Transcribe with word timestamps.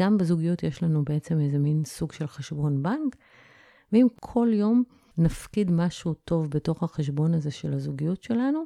גם 0.00 0.18
בזוגיות 0.18 0.62
יש 0.62 0.82
לנו 0.82 1.04
בעצם 1.04 1.40
איזה 1.40 1.58
מין 1.58 1.84
סוג 1.84 2.12
של 2.12 2.26
חשבון 2.26 2.82
בנק, 2.82 3.16
ואם 3.92 4.06
כל 4.20 4.48
יום 4.52 4.82
נפקיד 5.18 5.70
משהו 5.70 6.14
טוב 6.14 6.50
בתוך 6.50 6.82
החשבון 6.82 7.34
הזה 7.34 7.50
של 7.50 7.72
הזוגיות 7.72 8.22
שלנו, 8.22 8.64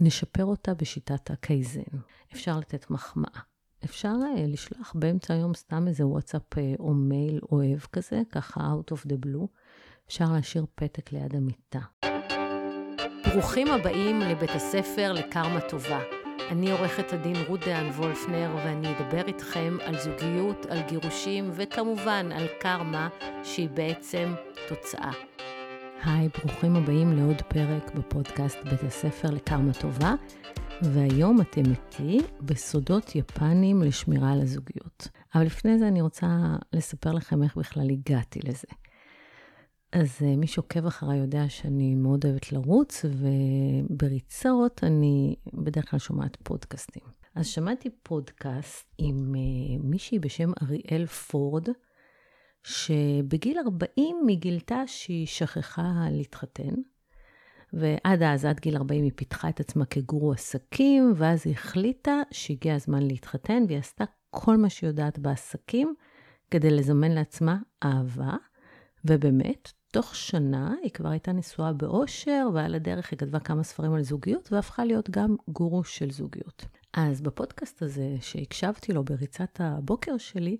נשפר 0.00 0.44
אותה 0.44 0.74
בשיטת 0.74 1.30
הקייזן. 1.30 1.98
אפשר 2.32 2.58
לתת 2.58 2.90
מחמאה. 2.90 3.40
אפשר 3.84 4.14
uh, 4.36 4.40
לשלוח 4.40 4.92
באמצע 4.94 5.34
היום 5.34 5.54
סתם 5.54 5.88
איזה 5.88 6.06
וואטסאפ 6.06 6.54
uh, 6.54 6.58
או 6.78 6.94
מייל 6.94 7.40
אוהב 7.52 7.80
כזה, 7.80 8.22
ככה 8.32 8.60
out 8.60 8.92
of 8.92 9.06
the 9.06 9.26
blue. 9.26 9.46
אפשר 10.08 10.32
להשאיר 10.32 10.66
פתק 10.74 11.12
ליד 11.12 11.34
המיטה. 11.34 11.80
ברוכים 13.30 13.68
הבאים 13.68 14.20
לבית 14.20 14.50
הספר 14.50 15.12
לקרמה 15.12 15.60
טובה. 15.60 16.23
אני 16.50 16.72
עורכת 16.72 17.12
הדין 17.12 17.36
רות 17.48 17.60
דהן 17.60 17.86
וולפנר, 17.86 18.56
ואני 18.56 18.88
אדבר 18.96 19.26
איתכם 19.26 19.76
על 19.84 19.98
זוגיות, 19.98 20.66
על 20.66 20.78
גירושים, 20.88 21.50
וכמובן 21.54 22.28
על 22.32 22.46
קרמה, 22.60 23.08
שהיא 23.44 23.68
בעצם 23.68 24.34
תוצאה. 24.68 25.10
היי, 26.04 26.28
ברוכים 26.28 26.76
הבאים 26.76 27.12
לעוד 27.12 27.42
פרק 27.42 27.94
בפודקאסט 27.94 28.58
בית 28.64 28.82
הספר 28.82 29.30
לקרמה 29.30 29.72
טובה, 29.72 30.14
והיום 30.82 31.40
אתם 31.40 31.62
איתי 31.70 32.20
בסודות 32.40 33.16
יפנים 33.16 33.82
לשמירה 33.82 34.32
על 34.32 34.40
הזוגיות. 34.40 35.08
אבל 35.34 35.44
לפני 35.44 35.78
זה 35.78 35.88
אני 35.88 36.00
רוצה 36.00 36.26
לספר 36.72 37.12
לכם 37.12 37.42
איך 37.42 37.56
בכלל 37.56 37.90
הגעתי 37.90 38.40
לזה. 38.44 38.68
אז 39.94 40.18
אה, 40.24 40.36
מי 40.36 40.46
שעוקב 40.46 40.86
אחריי 40.86 41.18
יודע 41.18 41.48
שאני 41.48 41.94
מאוד 41.94 42.26
אוהבת 42.26 42.52
לרוץ, 42.52 43.04
ובריצות 43.04 44.84
אני 44.84 45.36
בדרך 45.52 45.90
כלל 45.90 45.98
שומעת 45.98 46.36
פודקאסטים. 46.42 47.02
אז 47.34 47.46
שמעתי 47.46 47.90
פודקאסט 48.02 48.94
עם 48.98 49.34
uh, 49.34 49.86
מישהי 49.86 50.18
בשם 50.18 50.50
אריאל 50.62 51.06
פורד, 51.06 51.68
שבגיל 52.62 53.58
40 53.58 54.16
היא 54.28 54.38
גילתה 54.38 54.82
שהיא 54.86 55.26
שכחה 55.26 55.92
להתחתן, 56.10 56.74
ועד 57.72 58.22
אז, 58.22 58.44
עד 58.44 58.60
גיל 58.60 58.76
40, 58.76 59.04
היא 59.04 59.12
פיתחה 59.16 59.48
את 59.48 59.60
עצמה 59.60 59.84
כגורו 59.84 60.32
עסקים, 60.32 61.12
ואז 61.16 61.42
היא 61.46 61.54
החליטה 61.54 62.22
שהגיע 62.30 62.74
הזמן 62.74 63.02
להתחתן, 63.02 63.62
והיא 63.68 63.78
עשתה 63.78 64.04
כל 64.30 64.56
מה 64.56 64.70
שהיא 64.70 64.88
יודעת 64.88 65.18
בעסקים 65.18 65.94
כדי 66.50 66.70
לזמן 66.70 67.10
לעצמה 67.10 67.58
אהבה, 67.84 68.36
ובאמת, 69.04 69.72
תוך 69.94 70.14
שנה 70.14 70.74
היא 70.82 70.90
כבר 70.90 71.08
הייתה 71.08 71.32
נשואה 71.32 71.72
באושר, 71.72 72.48
ועל 72.54 72.74
הדרך 72.74 73.10
היא 73.10 73.18
כתבה 73.18 73.40
כמה 73.40 73.62
ספרים 73.62 73.94
על 73.94 74.02
זוגיות, 74.02 74.52
והפכה 74.52 74.84
להיות 74.84 75.10
גם 75.10 75.36
גורו 75.48 75.84
של 75.84 76.10
זוגיות. 76.10 76.64
אז 76.92 77.20
בפודקאסט 77.20 77.82
הזה, 77.82 78.16
שהקשבתי 78.20 78.92
לו 78.92 79.04
בריצת 79.04 79.60
הבוקר 79.60 80.18
שלי, 80.18 80.56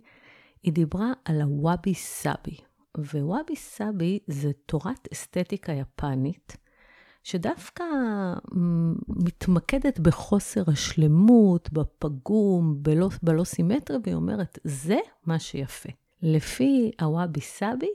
היא 0.63 0.73
דיברה 0.73 1.13
על 1.25 1.41
הוואבי 1.41 1.95
סאבי. 1.95 2.57
ווואבי 2.99 3.57
סאבי 3.57 4.19
זה 4.27 4.51
תורת 4.67 5.09
אסתטיקה 5.13 5.73
יפנית, 5.73 6.57
שדווקא 7.23 7.85
מתמקדת 9.09 9.99
בחוסר 9.99 10.63
השלמות, 10.67 11.73
בפגום, 11.73 12.83
בלא, 12.83 13.09
בלא 13.23 13.45
סימטרי, 13.45 13.97
והיא 14.05 14.15
אומרת, 14.15 14.59
זה 14.65 14.99
מה 15.27 15.39
שיפה. 15.39 15.91
לפי 16.23 16.91
הוואבי 17.01 17.41
סאבי, 17.41 17.91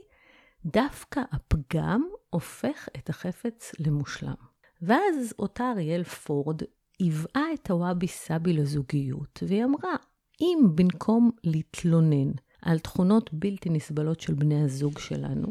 דווקא 0.64 1.20
הפגם 1.32 2.08
הופך 2.30 2.88
את 2.96 3.10
החפץ 3.10 3.72
למושלם. 3.78 4.34
ואז 4.82 5.34
אותה 5.38 5.70
אריאל 5.70 6.04
פורד 6.04 6.62
היווה 6.98 7.42
את 7.54 7.70
הוואבי 7.70 8.08
סאבי 8.08 8.52
לזוגיות, 8.52 9.42
והיא 9.46 9.64
אמרה, 9.64 9.94
אם 10.40 10.58
במקום 10.74 11.30
להתלונן 11.44 12.30
על 12.62 12.78
תכונות 12.78 13.30
בלתי 13.32 13.70
נסבלות 13.70 14.20
של 14.20 14.34
בני 14.34 14.62
הזוג 14.62 14.98
שלנו, 14.98 15.48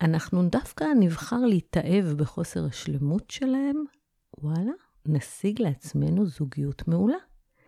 אנחנו 0.00 0.48
דווקא 0.48 0.84
נבחר 1.00 1.40
להתאהב 1.40 2.04
בחוסר 2.04 2.64
השלמות 2.64 3.30
שלהם, 3.30 3.84
וואלה, 4.38 4.72
נשיג 5.06 5.62
לעצמנו 5.62 6.26
זוגיות 6.26 6.88
מעולה. 6.88 7.16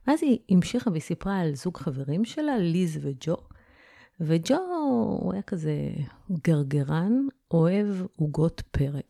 ואז 0.07 0.23
היא 0.23 0.39
המשיכה 0.51 0.91
וסיפרה 0.95 1.39
על 1.39 1.55
זוג 1.55 1.77
חברים 1.77 2.25
שלה, 2.25 2.59
ליז 2.59 2.99
וג'ו, 3.03 3.37
וג'ו 4.25 4.57
הוא 5.21 5.33
היה 5.33 5.43
כזה 5.43 5.75
גרגרן, 6.33 7.13
אוהב 7.51 7.87
עוגות 8.17 8.63
פרג. 8.71 9.03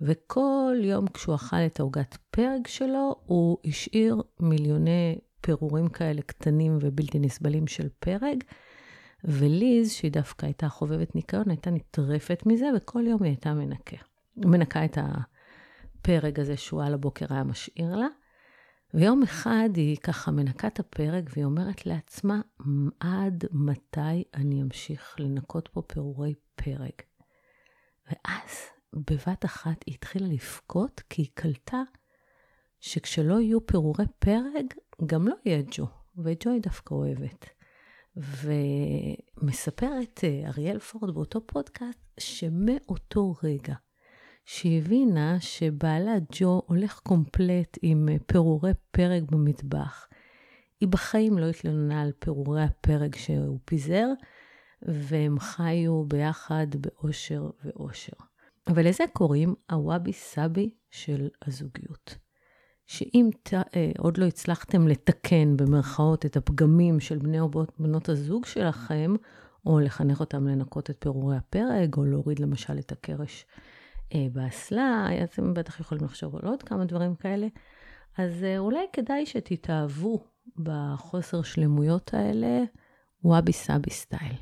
וכל 0.00 0.76
יום 0.82 1.06
כשהוא 1.06 1.34
אכל 1.34 1.56
את 1.56 1.80
העוגת 1.80 2.18
פרג 2.30 2.66
שלו, 2.66 3.16
הוא 3.26 3.58
השאיר 3.64 4.22
מיליוני 4.40 5.18
פירורים 5.40 5.88
כאלה 5.88 6.22
קטנים 6.22 6.78
ובלתי 6.80 7.18
נסבלים 7.18 7.66
של 7.66 7.88
פרג. 7.98 8.44
וליז, 9.24 9.90
שהיא 9.92 10.12
דווקא 10.12 10.46
הייתה 10.46 10.68
חובבת 10.68 11.14
ניקיון, 11.14 11.50
הייתה 11.50 11.70
נטרפת 11.70 12.42
מזה, 12.46 12.66
וכל 12.76 13.06
יום 13.06 13.22
היא 13.22 13.30
הייתה 13.30 13.54
מנקה. 13.54 13.96
מנקה 14.36 14.84
את 14.84 14.98
הפרג 15.00 16.40
הזה 16.40 16.56
שהוא 16.56 16.82
על 16.82 16.94
הבוקר 16.94 17.26
היה 17.30 17.44
משאיר 17.44 17.96
לה. 17.96 18.06
ויום 18.94 19.22
אחד 19.22 19.68
היא 19.74 19.96
ככה 19.96 20.30
מנקה 20.30 20.68
את 20.68 20.80
הפרק 20.80 21.24
והיא 21.32 21.44
אומרת 21.44 21.86
לעצמה, 21.86 22.40
עד 23.00 23.44
מתי 23.52 24.24
אני 24.34 24.62
אמשיך 24.62 25.16
לנקות 25.18 25.68
פה 25.68 25.82
פירורי 25.82 26.34
פרק? 26.54 27.02
ואז 28.06 28.58
בבת 28.92 29.44
אחת 29.44 29.84
היא 29.86 29.94
התחילה 29.94 30.26
לבכות 30.26 31.02
כי 31.10 31.22
היא 31.22 31.30
קלטה 31.34 31.82
שכשלא 32.80 33.40
יהיו 33.40 33.66
פירורי 33.66 34.04
פרק, 34.18 34.74
גם 35.06 35.28
לא 35.28 35.34
יהיה 35.44 35.62
ג'ו, 35.70 35.86
וג'ו 36.16 36.50
היא 36.50 36.62
דווקא 36.62 36.94
אוהבת. 36.94 37.46
ומספרת 38.16 40.20
אה, 40.24 40.48
אריאל 40.48 40.78
פורד 40.78 41.14
באותו 41.14 41.46
פודקאסט, 41.46 41.98
שמאותו 42.20 43.34
רגע 43.42 43.74
שהבינה 44.44 45.40
שבעלה 45.40 46.14
ג'ו 46.32 46.62
הולך 46.66 46.98
קומפלט 46.98 47.78
עם 47.82 48.08
אה, 48.08 48.16
פירורי 48.26 48.72
פרק 48.90 49.22
במטבח. 49.30 50.06
היא 50.80 50.88
בחיים 50.88 51.38
לא 51.38 51.46
התלוננה 51.46 52.02
על 52.02 52.12
פירורי 52.18 52.62
הפרק 52.62 53.16
שהוא 53.16 53.58
פיזר, 53.64 54.06
והם 54.82 55.38
חיו 55.38 56.04
ביחד 56.04 56.66
באושר 56.80 57.50
ואושר. 57.64 58.12
אבל 58.66 58.88
לזה 58.88 59.04
קוראים 59.12 59.54
הוואבי 59.70 60.12
סאבי 60.12 60.70
של 60.90 61.28
הזוגיות. 61.46 62.16
שאם 62.86 63.30
ת, 63.42 63.54
אה, 63.54 63.92
עוד 63.98 64.18
לא 64.18 64.24
הצלחתם 64.24 64.88
לתקן 64.88 65.56
במרכאות 65.56 66.26
את 66.26 66.36
הפגמים 66.36 67.00
של 67.00 67.18
בני 67.18 67.40
או 67.40 67.50
בנות 67.78 68.08
הזוג 68.08 68.46
שלכם, 68.46 69.14
או 69.66 69.80
לחנך 69.80 70.20
אותם 70.20 70.46
לנקות 70.46 70.90
את 70.90 70.96
פירורי 70.98 71.36
הפרק, 71.36 71.96
או 71.96 72.04
להוריד 72.04 72.38
למשל 72.38 72.78
את 72.78 72.92
הקרש 72.92 73.46
באסלה, 74.32 75.08
אתם 75.24 75.54
בטח 75.54 75.80
יכולים 75.80 76.04
לחשוב 76.04 76.36
על 76.36 76.42
עוד 76.44 76.62
כמה 76.62 76.84
דברים 76.84 77.14
כאלה. 77.14 77.46
אז 78.18 78.44
אה, 78.44 78.58
אולי 78.58 78.86
כדאי 78.92 79.26
שתתאהבו 79.26 80.24
בחוסר 80.58 81.42
שלמויות 81.42 82.14
האלה, 82.14 82.62
וואבי 83.24 83.52
סאבי 83.52 83.90
style. 83.90 84.36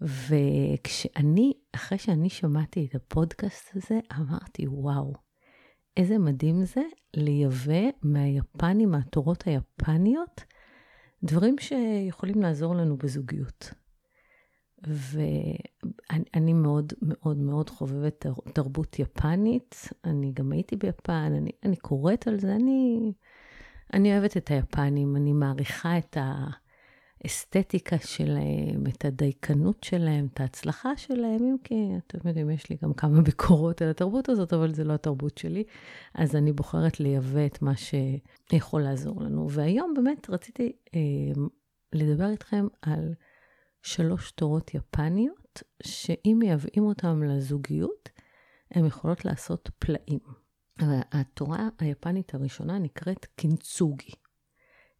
וכשאני, 0.00 1.52
אחרי 1.72 1.98
שאני 1.98 2.30
שמעתי 2.30 2.86
את 2.90 2.94
הפודקאסט 2.94 3.76
הזה, 3.76 4.00
אמרתי, 4.16 4.68
וואו, 4.68 5.12
איזה 5.96 6.18
מדהים 6.18 6.64
זה 6.64 6.82
לייבא 7.14 7.88
מהיפנים, 8.02 8.90
מהתורות 8.90 9.46
היפניות, 9.46 10.44
דברים 11.22 11.56
שיכולים 11.58 12.42
לעזור 12.42 12.74
לנו 12.74 12.96
בזוגיות. 12.96 13.70
ואני 14.86 16.52
מאוד 16.52 16.92
מאוד 17.02 17.36
מאוד 17.36 17.70
חובבת 17.70 18.26
תרבות 18.52 18.98
יפנית, 18.98 19.88
אני 20.04 20.32
גם 20.32 20.52
הייתי 20.52 20.76
ביפן, 20.76 21.32
אני, 21.36 21.50
אני 21.64 21.76
קוראת 21.76 22.26
על 22.26 22.40
זה, 22.40 22.54
אני, 22.54 23.12
אני 23.92 24.12
אוהבת 24.12 24.36
את 24.36 24.50
היפנים, 24.50 25.16
אני 25.16 25.32
מעריכה 25.32 25.98
את 25.98 26.16
האסתטיקה 27.24 27.98
שלהם, 27.98 28.86
את 28.88 29.04
הדייקנות 29.04 29.84
שלהם, 29.84 30.26
את 30.34 30.40
ההצלחה 30.40 30.96
שלהם, 30.96 31.44
אם 31.44 31.56
כי, 31.64 31.90
אתם 32.06 32.28
יודעים, 32.28 32.50
יש 32.50 32.70
לי 32.70 32.76
גם 32.82 32.94
כמה 32.94 33.20
ביקורות 33.22 33.82
על 33.82 33.90
התרבות 33.90 34.28
הזאת, 34.28 34.52
אבל 34.52 34.74
זה 34.74 34.84
לא 34.84 34.92
התרבות 34.92 35.38
שלי, 35.38 35.64
אז 36.14 36.36
אני 36.36 36.52
בוחרת 36.52 37.00
לייבא 37.00 37.46
את 37.46 37.62
מה 37.62 37.72
שיכול 37.76 38.82
לעזור 38.82 39.22
לנו. 39.22 39.50
והיום 39.50 39.94
באמת 39.94 40.30
רציתי 40.30 40.72
אה, 40.94 41.00
לדבר 41.92 42.30
איתכם 42.30 42.66
על... 42.82 43.14
שלוש 43.82 44.30
תורות 44.30 44.74
יפניות, 44.74 45.62
שאם 45.82 46.36
מייבאים 46.38 46.84
אותם 46.84 47.22
לזוגיות, 47.22 48.08
הן 48.70 48.86
יכולות 48.86 49.24
לעשות 49.24 49.70
פלאים. 49.78 50.20
התורה 51.12 51.68
היפנית 51.78 52.34
הראשונה 52.34 52.78
נקראת 52.78 53.24
קינצוגי. 53.24 54.12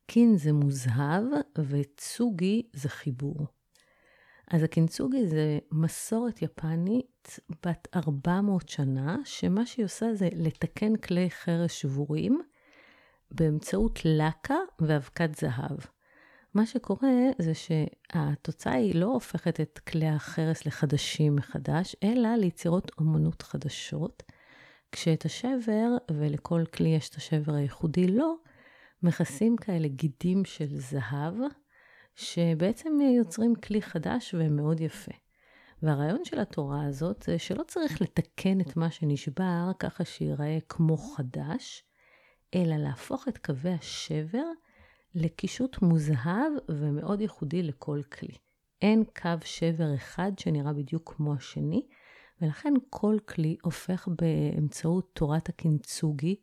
קין 0.06 0.36
זה 0.36 0.52
מוזהב 0.52 1.25
וצוגי 1.58 2.62
זה 2.72 2.88
חיבור. 2.88 3.46
אז 4.50 4.62
הקינצוגי 4.62 5.26
זה 5.26 5.58
מסורת 5.72 6.42
יפנית 6.42 7.38
בת 7.66 7.88
400 7.96 8.69
שנה, 8.69 9.16
שמה 9.25 9.66
שהיא 9.66 9.84
עושה 9.84 10.14
זה 10.14 10.28
לתקן 10.32 10.96
כלי 10.96 11.30
חרש 11.30 11.80
שבורים 11.80 12.40
באמצעות 13.30 13.98
לקה 14.04 14.56
ואבקת 14.80 15.34
זהב. 15.34 15.78
מה 16.58 16.66
שקורה 16.66 17.08
זה 17.38 17.52
שהתוצאה 17.55 18.72
היא 18.72 18.94
לא 18.94 19.06
הופכת 19.06 19.60
את 19.60 19.78
כלי 19.78 20.08
החרס 20.08 20.66
לחדשים 20.66 21.37
מחדש, 21.37 21.96
אלא 22.02 22.28
ליצירות 22.28 22.90
אומנות 22.99 23.43
חדשות, 23.43 24.22
כשאת 24.93 25.25
השבר, 25.25 25.96
ולכל 26.10 26.64
כלי 26.75 26.88
יש 26.88 27.08
את 27.08 27.14
השבר 27.14 27.55
הייחודי 27.55 28.06
לו, 28.06 28.16
לא, 28.16 28.34
מכסים 29.02 29.56
כאלה 29.56 29.88
גידים 29.88 30.44
של 30.44 30.66
זהב, 30.70 31.34
שבעצם 32.16 32.99
יוצרים 33.16 33.54
כלי 33.54 33.82
חדש 33.82 34.34
ומאוד 34.38 34.81
יפה. 34.81 35.12
והרעיון 35.82 36.25
של 36.25 36.38
התורה 36.40 36.87
הזאת 36.87 37.22
זה 37.22 37.38
שלא 37.38 37.62
צריך 37.62 38.02
לתקן 38.02 38.61
את 38.61 38.76
מה 38.76 38.90
שנשבר 38.90 39.70
ככה 39.78 40.04
שיראה 40.04 40.58
כמו 40.69 40.96
חדש, 40.96 41.84
אלא 42.54 42.76
להפוך 42.76 43.28
את 43.28 43.38
קווי 43.38 43.72
השבר 43.72 44.44
לקישוט 45.14 45.82
מוזהב 45.82 46.52
ומאוד 46.69 47.20
ייחודי 47.20 47.62
לכל 47.62 48.00
כלי. 48.12 48.34
אין 48.82 49.05
קו 49.22 49.31
שבר 49.44 49.94
אחד 49.94 50.32
שנראה 50.38 50.72
בדיוק 50.72 51.12
כמו 51.16 51.34
השני, 51.34 51.87
ולכן 52.43 52.75
כל 52.90 53.16
כלי 53.28 53.56
הופך 53.62 54.08
באמצעות 54.20 55.10
תורת 55.12 55.49
הקינצוגי 55.49 56.37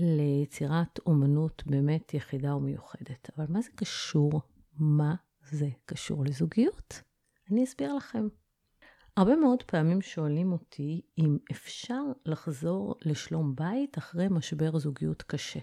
ליצירת 0.00 0.98
אומנות 1.06 1.62
באמת 1.66 2.14
יחידה 2.14 2.56
ומיוחדת. 2.56 3.30
אבל 3.36 3.44
מה 3.48 3.60
זה 3.60 3.70
קשור? 3.74 4.40
מה 4.72 5.14
זה 5.50 5.68
קשור 5.84 6.24
לזוגיות? 6.24 7.02
אני 7.50 7.64
אסביר 7.64 7.94
לכם. 7.94 8.28
הרבה 9.16 9.36
מאוד 9.36 9.62
פעמים 9.62 10.02
שואלים 10.02 10.52
אותי 10.52 11.00
אם 11.18 11.38
אפשר 11.50 12.02
לחזור 12.26 12.94
לשלום 13.04 13.56
בית 13.56 13.98
אחרי 13.98 14.26
משבר 14.30 14.78
זוגיות 14.78 15.22
קשה. 15.22 15.60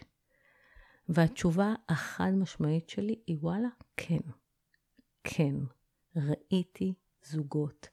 והתשובה 1.09 1.73
החד 1.89 2.31
משמעית 2.35 2.89
שלי 2.89 3.15
היא 3.27 3.37
וואלה, 3.39 3.67
כן. 3.97 4.19
כן. 5.23 5.55
ראיתי 6.15 6.93
זוגות 7.25 7.87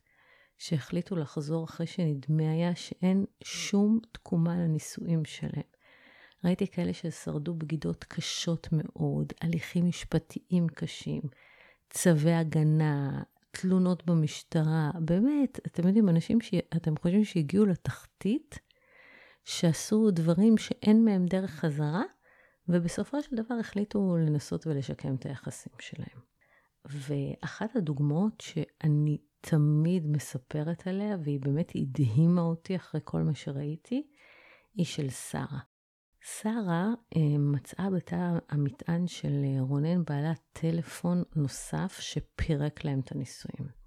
שהחליטו 0.58 1.16
לחזור 1.16 1.64
אחרי 1.64 1.86
שנדמה 1.86 2.50
היה 2.50 2.74
שאין 2.74 3.24
שום 3.44 3.98
תקומה 4.12 4.56
לנישואים 4.56 5.24
שלהם. 5.24 5.72
ראיתי 6.44 6.66
כאלה 6.66 6.92
ששרדו 6.92 7.54
בגידות 7.54 8.04
קשות 8.04 8.68
מאוד, 8.72 9.32
הליכים 9.40 9.86
משפטיים 9.86 10.68
קשים, 10.68 11.22
צווי 11.90 12.32
הגנה, 12.32 13.22
תלונות 13.50 14.06
במשטרה. 14.06 14.90
באמת, 15.00 15.60
אתם 15.66 15.86
יודעים, 15.86 16.08
אנשים 16.08 16.40
שאתם 16.40 16.96
חושבים 16.96 17.24
שהגיעו 17.24 17.66
לתחתית, 17.66 18.58
שעשו 19.44 20.10
דברים 20.10 20.58
שאין 20.58 21.04
מהם 21.04 21.26
דרך 21.26 21.50
חזרה, 21.50 22.02
ובסופו 22.68 23.22
של 23.22 23.36
דבר 23.36 23.54
החליטו 23.54 24.16
לנסות 24.16 24.66
ולשקם 24.66 25.14
את 25.14 25.26
היחסים 25.26 25.72
שלהם. 25.78 26.20
ואחת 26.84 27.76
הדוגמאות 27.76 28.40
שאני 28.40 29.18
תמיד 29.40 30.06
מספרת 30.06 30.86
עליה, 30.86 31.16
והיא 31.24 31.40
באמת 31.40 31.72
הדהימה 31.74 32.42
אותי 32.42 32.76
אחרי 32.76 33.00
כל 33.04 33.22
מה 33.22 33.34
שראיתי, 33.34 34.06
היא 34.74 34.86
של 34.86 35.10
שרה. 35.10 35.58
שרה 36.20 36.94
אה, 37.16 37.38
מצאה 37.38 37.90
בתא 37.90 38.38
המטען 38.48 39.06
של 39.06 39.44
רונן 39.58 40.04
בעלת 40.04 40.40
טלפון 40.52 41.22
נוסף 41.36 41.98
שפירק 42.00 42.84
להם 42.84 43.00
את 43.00 43.12
הנישואים. 43.12 43.81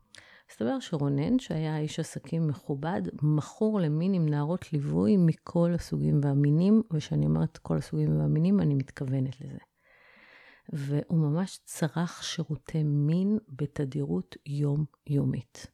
מסתבר 0.51 0.79
שרונן, 0.79 1.39
שהיה 1.39 1.77
איש 1.77 1.99
עסקים 1.99 2.47
מכובד, 2.47 3.01
מכור 3.21 3.79
למין 3.79 4.13
עם 4.13 4.29
נערות 4.29 4.73
ליווי 4.73 5.17
מכל 5.17 5.71
הסוגים 5.73 6.19
והמינים, 6.23 6.81
וכשאני 6.93 7.25
אומרת 7.25 7.57
כל 7.57 7.77
הסוגים 7.77 8.19
והמינים, 8.19 8.59
אני 8.59 8.75
מתכוונת 8.75 9.41
לזה. 9.41 9.57
והוא 10.73 11.19
ממש 11.19 11.59
צרך 11.65 12.23
שירותי 12.23 12.83
מין 12.83 13.37
בתדירות 13.49 14.35
יומיומית. 14.45 15.67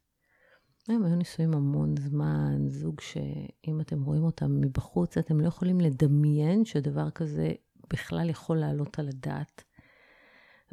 הם 0.89 1.03
היו 1.03 1.15
נישואים 1.15 1.53
המון 1.53 1.95
זמן, 1.97 2.67
זוג 2.67 3.01
שאם 3.01 3.81
אתם 3.81 4.03
רואים 4.03 4.23
אותם 4.23 4.61
מבחוץ, 4.61 5.17
אתם 5.17 5.39
לא 5.39 5.47
יכולים 5.47 5.81
לדמיין 5.81 6.65
שדבר 6.65 7.09
כזה 7.09 7.51
בכלל 7.93 8.29
יכול 8.29 8.57
לעלות 8.57 8.99
על 8.99 9.07
הדעת. 9.07 9.63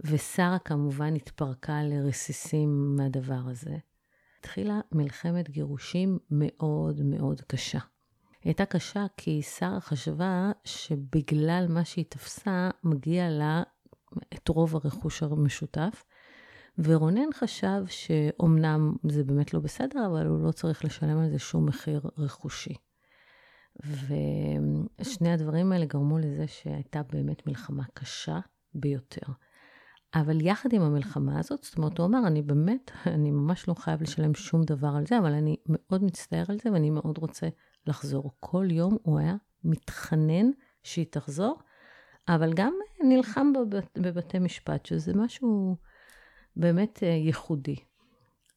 ושרה 0.04 0.58
כמובן 0.58 1.14
התפרקה 1.14 1.82
לרסיסים 1.82 2.96
מהדבר 2.96 3.40
הזה. 3.46 3.76
התחילה 4.38 4.80
מלחמת 4.92 5.50
גירושים 5.50 6.18
מאוד 6.30 7.02
מאוד 7.02 7.40
קשה. 7.40 7.78
היא 7.78 8.50
הייתה 8.50 8.64
קשה 8.64 9.06
כי 9.16 9.42
שרה 9.42 9.80
חשבה 9.80 10.52
שבגלל 10.64 11.66
מה 11.68 11.84
שהיא 11.84 12.04
תפסה, 12.08 12.70
מגיע 12.84 13.30
לה 13.30 13.62
את 14.34 14.48
רוב 14.48 14.76
הרכוש 14.76 15.22
המשותף, 15.22 16.04
ורונן 16.78 17.32
חשב 17.34 17.82
שאומנם 17.86 18.92
זה 19.08 19.24
באמת 19.24 19.54
לא 19.54 19.60
בסדר, 19.60 20.06
אבל 20.06 20.26
הוא 20.26 20.46
לא 20.46 20.52
צריך 20.52 20.84
לשלם 20.84 21.18
על 21.18 21.30
זה 21.30 21.38
שום 21.38 21.66
מחיר 21.66 22.00
רכושי. 22.18 22.74
ושני 23.82 25.32
הדברים 25.32 25.72
האלה 25.72 25.86
גרמו 25.86 26.18
לזה 26.18 26.46
שהייתה 26.46 27.02
באמת 27.02 27.46
מלחמה 27.46 27.84
קשה 27.94 28.38
ביותר. 28.74 29.32
אבל 30.14 30.46
יחד 30.46 30.72
עם 30.72 30.82
המלחמה 30.82 31.38
הזאת, 31.38 31.64
זאת 31.64 31.76
אומרת, 31.76 31.98
הוא 31.98 32.06
אמר, 32.06 32.26
אני 32.26 32.42
באמת, 32.42 32.90
אני 33.06 33.30
ממש 33.30 33.68
לא 33.68 33.74
חייב 33.74 34.02
לשלם 34.02 34.34
שום 34.34 34.64
דבר 34.64 34.88
על 34.96 35.06
זה, 35.06 35.18
אבל 35.18 35.32
אני 35.32 35.56
מאוד 35.66 36.04
מצטער 36.04 36.44
על 36.48 36.58
זה 36.62 36.72
ואני 36.72 36.90
מאוד 36.90 37.18
רוצה 37.18 37.48
לחזור. 37.86 38.32
כל 38.40 38.66
יום 38.70 38.96
הוא 39.02 39.18
היה 39.18 39.36
מתחנן 39.64 40.50
שהיא 40.82 41.06
תחזור, 41.10 41.58
אבל 42.28 42.52
גם 42.54 42.74
נלחם 43.00 43.52
בבת, 43.52 43.98
בבתי 43.98 44.38
משפט, 44.38 44.86
שזה 44.86 45.12
משהו 45.14 45.76
באמת 46.56 47.02
אה, 47.02 47.08
ייחודי. 47.08 47.76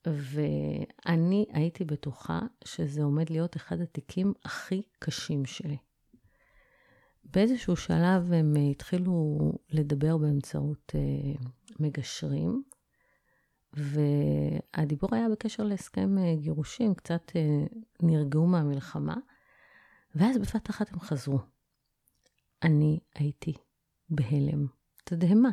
ואני 0.07 1.45
הייתי 1.50 1.86
בטוחה 1.86 2.39
שזה 2.63 3.04
עומד 3.04 3.30
להיות 3.30 3.56
אחד 3.56 3.81
התיקים 3.81 4.33
הכי 4.45 4.81
קשים 5.00 5.45
שלי. 5.45 5.77
באיזשהו 7.33 7.75
שלב 7.75 8.33
הם 8.33 8.54
התחילו 8.72 9.38
לדבר 9.69 10.18
באמצעות 10.18 10.92
uh, 10.95 11.48
מגשרים, 11.80 12.63
והדיבור 13.74 15.10
היה 15.16 15.30
בקשר 15.30 15.63
להסכם 15.63 16.16
uh, 16.18 16.42
גירושים, 16.42 16.95
קצת 16.95 17.30
uh, 17.30 17.75
נרגעו 18.01 18.48
מהמלחמה, 18.48 19.16
ואז 20.16 20.38
בבת 20.38 20.69
אחת 20.69 20.92
הם 20.92 21.00
חזרו. 21.00 21.39
אני 22.63 23.00
הייתי 23.16 23.54
בהלם, 24.10 24.66
תדהמה. 25.04 25.51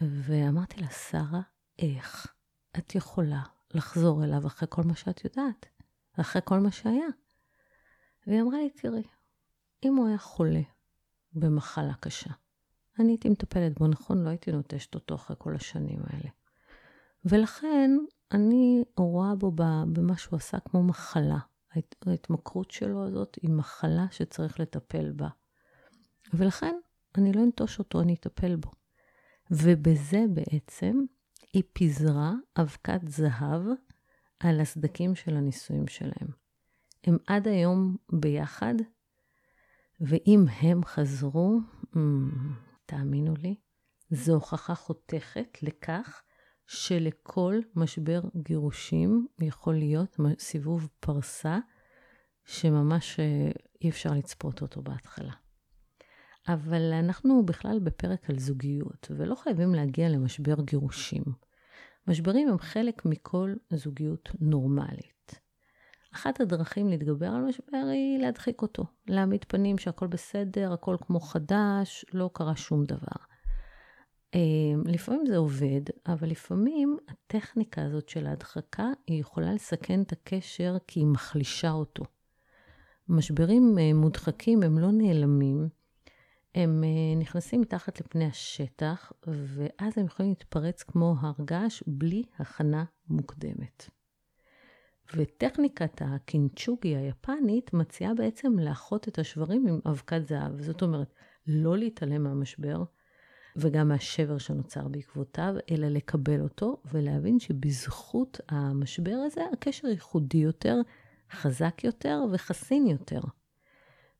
ואמרתי 0.00 0.80
לה, 0.80 0.90
שרה, 0.90 1.40
איך 1.78 2.34
את 2.78 2.94
יכולה 2.94 3.42
לחזור 3.74 4.24
אליו 4.24 4.46
אחרי 4.46 4.68
כל 4.70 4.82
מה 4.82 4.94
שאת 4.94 5.24
יודעת, 5.24 5.66
אחרי 6.20 6.42
כל 6.44 6.58
מה 6.58 6.70
שהיה? 6.70 7.06
והיא 8.26 8.40
אמרה 8.40 8.58
לי, 8.58 8.70
תראי, 8.70 9.02
אם 9.84 9.96
הוא 9.96 10.08
היה 10.08 10.18
חולה 10.18 10.62
במחלה 11.32 11.94
קשה, 12.00 12.30
אני 12.98 13.12
הייתי 13.12 13.28
מטפלת 13.28 13.78
בו, 13.78 13.86
נכון? 13.86 14.24
לא 14.24 14.28
הייתי 14.28 14.52
נוטשת 14.52 14.94
אותו 14.94 15.14
אחרי 15.14 15.36
כל 15.38 15.54
השנים 15.54 16.00
האלה. 16.04 16.30
ולכן 17.24 17.90
אני 18.32 18.84
רואה 18.96 19.34
בו 19.34 19.52
במה 19.92 20.16
שהוא 20.16 20.36
עשה 20.36 20.60
כמו 20.60 20.82
מחלה. 20.82 21.38
ההתמכרות 22.06 22.70
שלו 22.70 23.06
הזאת 23.06 23.38
היא 23.42 23.50
מחלה 23.50 24.06
שצריך 24.10 24.60
לטפל 24.60 25.12
בה. 25.12 25.28
ולכן 26.34 26.76
אני 27.18 27.32
לא 27.32 27.44
אנטוש 27.44 27.78
אותו, 27.78 28.00
אני 28.00 28.14
אטפל 28.14 28.56
בו. 28.56 28.70
ובזה 29.50 30.24
בעצם 30.32 31.04
היא 31.52 31.62
פיזרה 31.72 32.32
אבקת 32.56 33.00
זהב 33.08 33.62
על 34.40 34.60
הסדקים 34.60 35.14
של 35.14 35.36
הנישואים 35.36 35.88
שלהם. 35.88 36.28
הם 37.04 37.16
עד 37.26 37.48
היום 37.48 37.96
ביחד, 38.12 38.74
ואם 40.02 40.44
הם 40.60 40.84
חזרו, 40.84 41.58
mm, 41.94 41.98
תאמינו 42.86 43.34
לי, 43.38 43.54
זו 44.10 44.34
הוכחה 44.34 44.74
חותכת 44.74 45.58
לכך 45.62 46.22
שלכל 46.66 47.60
משבר 47.76 48.20
גירושים 48.36 49.26
יכול 49.40 49.74
להיות 49.74 50.16
סיבוב 50.38 50.88
פרסה 51.00 51.58
שממש 52.44 53.20
אה, 53.20 53.50
אי 53.82 53.90
אפשר 53.90 54.10
לצפות 54.10 54.62
אותו 54.62 54.82
בהתחלה. 54.82 55.32
אבל 56.48 56.92
אנחנו 56.92 57.46
בכלל 57.46 57.78
בפרק 57.78 58.30
על 58.30 58.38
זוגיות, 58.38 59.10
ולא 59.16 59.34
חייבים 59.34 59.74
להגיע 59.74 60.08
למשבר 60.08 60.54
גירושים. 60.60 61.22
משברים 62.06 62.48
הם 62.48 62.58
חלק 62.58 63.04
מכל 63.04 63.54
זוגיות 63.70 64.28
נורמלית. 64.40 65.21
אחת 66.14 66.40
הדרכים 66.40 66.88
להתגבר 66.88 67.26
על 67.26 67.42
משבר 67.42 67.86
היא 67.92 68.18
להדחיק 68.18 68.62
אותו, 68.62 68.84
להעמיד 69.06 69.44
פנים 69.48 69.78
שהכל 69.78 70.06
בסדר, 70.06 70.72
הכל 70.72 70.96
כמו 71.00 71.20
חדש, 71.20 72.04
לא 72.12 72.30
קרה 72.32 72.56
שום 72.56 72.84
דבר. 72.84 73.16
אמ, 74.34 74.82
לפעמים 74.86 75.26
זה 75.26 75.36
עובד, 75.36 75.80
אבל 76.06 76.28
לפעמים 76.28 76.96
הטכניקה 77.08 77.82
הזאת 77.82 78.08
של 78.08 78.26
ההדחקה, 78.26 78.90
היא 79.06 79.20
יכולה 79.20 79.52
לסכן 79.52 80.02
את 80.02 80.12
הקשר 80.12 80.76
כי 80.86 81.00
היא 81.00 81.06
מחלישה 81.06 81.70
אותו. 81.70 82.04
משברים 83.08 83.78
אה, 83.78 83.94
מודחקים 83.94 84.62
הם 84.62 84.78
לא 84.78 84.92
נעלמים, 84.92 85.68
הם 86.54 86.84
אה, 86.84 87.18
נכנסים 87.20 87.60
מתחת 87.60 88.00
לפני 88.00 88.24
השטח, 88.24 89.12
ואז 89.26 89.98
הם 89.98 90.06
יכולים 90.06 90.30
להתפרץ 90.30 90.82
כמו 90.82 91.14
הר 91.20 91.32
געש 91.44 91.82
בלי 91.86 92.22
הכנה 92.38 92.84
מוקדמת. 93.08 93.90
וטכניקת 95.16 96.02
הקינצ'וגי 96.04 96.96
היפנית 96.96 97.72
מציעה 97.74 98.14
בעצם 98.14 98.58
לאחות 98.58 99.08
את 99.08 99.18
השברים 99.18 99.66
עם 99.66 99.80
אבקת 99.86 100.26
זהב. 100.26 100.60
זאת 100.60 100.82
אומרת, 100.82 101.14
לא 101.46 101.78
להתעלם 101.78 102.22
מהמשבר 102.22 102.82
וגם 103.56 103.88
מהשבר 103.88 104.38
שנוצר 104.38 104.88
בעקבותיו, 104.88 105.54
אלא 105.70 105.88
לקבל 105.88 106.40
אותו 106.40 106.82
ולהבין 106.92 107.38
שבזכות 107.38 108.40
המשבר 108.48 109.16
הזה 109.26 109.42
הקשר 109.52 109.88
ייחודי 109.88 110.38
יותר, 110.38 110.76
חזק 111.30 111.84
יותר 111.84 112.20
וחסין 112.32 112.86
יותר. 112.86 113.20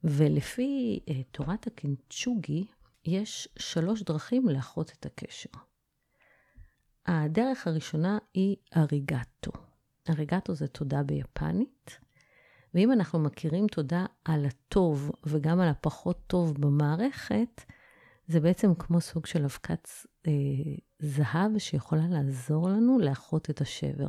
ולפי 0.05 1.01
uh, 1.07 1.13
תורת 1.31 1.67
הקינצ'וגי, 1.67 2.65
יש 3.05 3.49
שלוש 3.59 4.03
דרכים 4.03 4.49
לאחות 4.49 4.93
את 4.99 5.07
הקשר. 5.07 5.51
הדרך 7.07 7.67
הראשונה 7.67 8.19
היא 8.35 8.57
אריגטו. 8.77 9.53
אריגטו 10.11 10.55
זה 10.55 10.67
תודה 10.69 11.03
ביפנית, 11.03 11.99
ואם 12.75 12.93
אנחנו 12.93 13.19
מכירים 13.19 13.67
תודה 13.67 14.07
על 14.25 14.47
הטוב 14.47 15.11
וגם 15.27 15.61
על 15.61 15.69
הפחות 15.69 16.21
טוב 16.27 16.55
במערכת, 16.61 17.65
זה 18.27 18.41
בעצם 18.41 18.75
כמו 18.75 19.01
סוג 19.01 19.27
של 19.27 19.45
אבקת 19.45 19.89
אה, 20.27 20.33
זהב 20.99 21.59
שיכולה 21.59 22.07
לעזור 22.09 22.69
לנו 22.69 22.99
לאחות 22.99 23.51
את 23.51 23.61
השבר. 23.61 24.09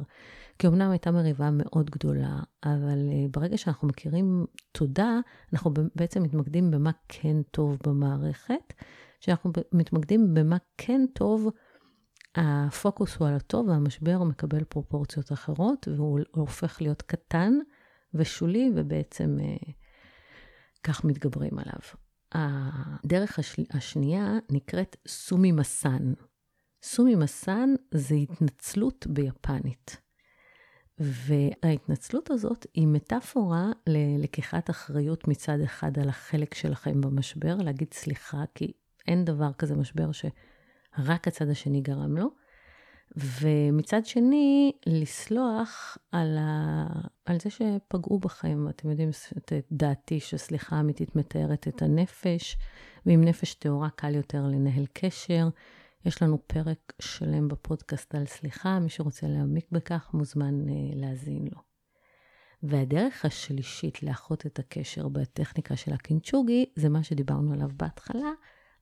כי 0.59 0.67
אמנם 0.67 0.91
הייתה 0.91 1.12
מריבה 1.12 1.50
מאוד 1.51 1.89
גדולה, 1.89 2.39
אבל 2.63 3.09
אה, 3.12 3.25
ברגע 3.31 3.57
שאנחנו 3.57 3.88
מכירים 3.88 4.45
תודה, 4.71 5.19
אנחנו 5.53 5.71
בעצם 5.95 6.23
מתמקדים 6.23 6.71
במה 6.71 6.91
כן 7.07 7.41
טוב 7.51 7.77
במערכת. 7.88 8.73
כשאנחנו 9.19 9.51
מתמקדים 9.71 10.33
במה 10.33 10.57
כן 10.77 11.01
טוב, 11.13 11.50
הפוקוס 12.35 13.15
הוא 13.15 13.27
על 13.27 13.35
הטוב 13.35 13.67
והמשבר 13.67 14.23
מקבל 14.23 14.63
פרופורציות 14.63 15.31
אחרות, 15.31 15.87
והוא 15.95 16.19
הופך 16.31 16.81
להיות 16.81 17.01
קטן 17.01 17.53
ושולי, 18.13 18.71
ובעצם 18.75 19.37
אה, 19.41 19.73
כך 20.83 21.05
מתגברים 21.05 21.59
עליו. 21.59 21.79
הדרך 22.31 23.39
השל... 23.39 23.63
השנייה 23.71 24.37
נקראת 24.51 24.95
סומי 25.07 25.51
מסן. 25.51 26.13
סומי 26.83 27.15
מסן 27.15 27.69
זה 27.91 28.15
התנצלות 28.15 29.07
ביפנית. 29.09 29.97
וההתנצלות 30.99 32.31
הזאת 32.31 32.65
היא 32.73 32.87
מטאפורה 32.87 33.71
ללקיחת 33.87 34.69
אחריות 34.69 35.27
מצד 35.27 35.59
אחד 35.63 35.99
על 35.99 36.09
החלק 36.09 36.53
שלכם 36.53 37.01
במשבר, 37.01 37.55
להגיד 37.55 37.93
סליחה, 37.93 38.43
כי 38.55 38.71
אין 39.07 39.25
דבר 39.25 39.53
כזה 39.53 39.75
משבר 39.75 40.11
שרק 40.97 41.27
הצד 41.27 41.50
השני 41.50 41.81
גרם 41.81 42.17
לו. 42.17 42.29
ומצד 43.17 44.05
שני, 44.05 44.71
לסלוח 44.85 45.97
על, 46.12 46.38
ה... 46.39 46.88
על 47.25 47.39
זה 47.39 47.50
שפגעו 47.50 48.19
בכם. 48.19 48.69
אתם 48.69 48.89
יודעים 48.89 49.09
את 49.38 49.53
דעתי 49.71 50.19
שסליחה 50.19 50.79
אמיתית 50.79 51.15
מתארת 51.15 51.67
את 51.67 51.81
הנפש, 51.81 52.57
ועם 53.05 53.23
נפש 53.23 53.53
טהורה 53.53 53.89
קל 53.89 54.15
יותר 54.15 54.47
לנהל 54.47 54.85
קשר. 54.93 55.50
יש 56.05 56.21
לנו 56.21 56.38
פרק 56.47 56.93
שלם 57.00 57.47
בפודקאסט 57.47 58.15
על 58.15 58.25
סליחה, 58.25 58.79
מי 58.79 58.89
שרוצה 58.89 59.27
להעמיק 59.27 59.71
בכך 59.71 60.09
מוזמן 60.13 60.62
uh, 60.62 60.71
להאזין 60.95 61.47
לו. 61.51 61.62
והדרך 62.63 63.25
השלישית 63.25 64.03
לאחות 64.03 64.45
את 64.45 64.59
הקשר 64.59 65.07
בטכניקה 65.07 65.75
של 65.75 65.93
הקינצ'וגי, 65.93 66.65
זה 66.75 66.89
מה 66.89 67.03
שדיברנו 67.03 67.53
עליו 67.53 67.69
בהתחלה, 67.77 68.31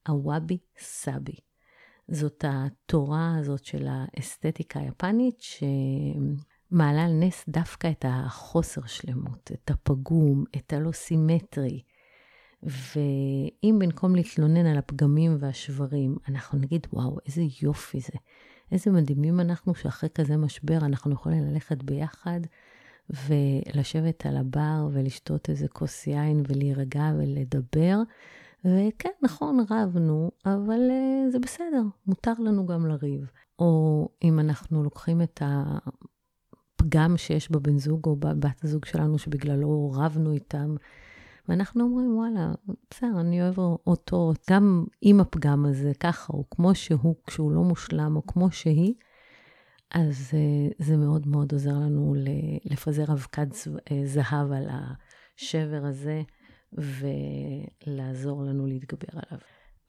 הוואבי 0.07 0.57
סאבי. 0.77 1.35
זאת 2.11 2.45
התורה 2.47 3.35
הזאת 3.39 3.65
של 3.65 3.87
האסתטיקה 3.89 4.79
היפנית, 4.79 5.41
שמעלה 5.41 7.05
על 7.05 7.11
נס 7.11 7.45
דווקא 7.49 7.91
את 7.91 8.05
החוסר 8.07 8.85
שלמות, 8.85 9.51
את 9.53 9.71
הפגום, 9.71 10.43
את 10.55 10.73
הלא 10.73 10.91
סימטרי. 10.91 11.81
ואם 12.63 13.79
במקום 13.79 14.15
להתלונן 14.15 14.65
על 14.65 14.77
הפגמים 14.77 15.37
והשברים, 15.39 16.17
אנחנו 16.27 16.59
נגיד, 16.59 16.87
וואו, 16.93 17.17
איזה 17.25 17.41
יופי 17.61 17.99
זה. 17.99 18.17
איזה 18.71 18.91
מדהימים 18.91 19.39
אנחנו 19.39 19.75
שאחרי 19.75 20.09
כזה 20.15 20.37
משבר 20.37 20.77
אנחנו 20.77 21.13
יכולים 21.13 21.43
ללכת 21.43 21.83
ביחד 21.83 22.39
ולשבת 23.09 24.25
על 24.25 24.37
הבר 24.37 24.89
ולשתות 24.93 25.49
איזה 25.49 25.67
כוס 25.67 26.07
יין 26.07 26.43
ולהירגע 26.47 27.11
ולדבר. 27.17 27.97
וכן, 28.65 29.09
נכון, 29.21 29.65
רבנו, 29.69 30.31
אבל 30.45 30.89
uh, 30.89 31.31
זה 31.31 31.39
בסדר, 31.39 31.83
מותר 32.07 32.33
לנו 32.39 32.65
גם 32.65 32.85
לריב. 32.85 33.31
או 33.59 34.09
אם 34.23 34.39
אנחנו 34.39 34.83
לוקחים 34.83 35.21
את 35.21 35.41
הפגם 36.79 37.17
שיש 37.17 37.51
בבן 37.51 37.77
זוג 37.77 38.05
או 38.05 38.15
בבת 38.15 38.63
הזוג 38.63 38.85
שלנו 38.85 39.17
שבגללו 39.17 39.91
רבנו 39.95 40.31
איתם, 40.31 40.75
ואנחנו 41.49 41.83
אומרים, 41.83 42.17
וואלה, 42.17 42.51
בסדר, 42.89 43.19
אני 43.19 43.41
אוהב 43.41 43.57
אותו 43.87 44.33
גם 44.49 44.85
עם 45.01 45.19
הפגם 45.19 45.65
הזה, 45.65 45.91
ככה, 45.99 46.33
או 46.33 46.49
כמו 46.49 46.75
שהוא, 46.75 47.15
כשהוא 47.27 47.51
לא 47.51 47.61
מושלם, 47.61 48.15
או 48.15 48.27
כמו 48.27 48.51
שהיא, 48.51 48.93
אז 49.91 50.31
uh, 50.31 50.73
זה 50.85 50.97
מאוד 50.97 51.27
מאוד 51.27 51.51
עוזר 51.51 51.73
לנו 51.73 52.15
לפזר 52.65 53.13
אבקת 53.13 53.47
אה, 53.91 54.01
זהב 54.05 54.51
על 54.51 54.67
השבר 54.69 55.85
הזה. 55.85 56.21
ולעזור 56.73 58.43
לנו 58.43 58.67
להתגבר 58.67 59.07
עליו. 59.11 59.39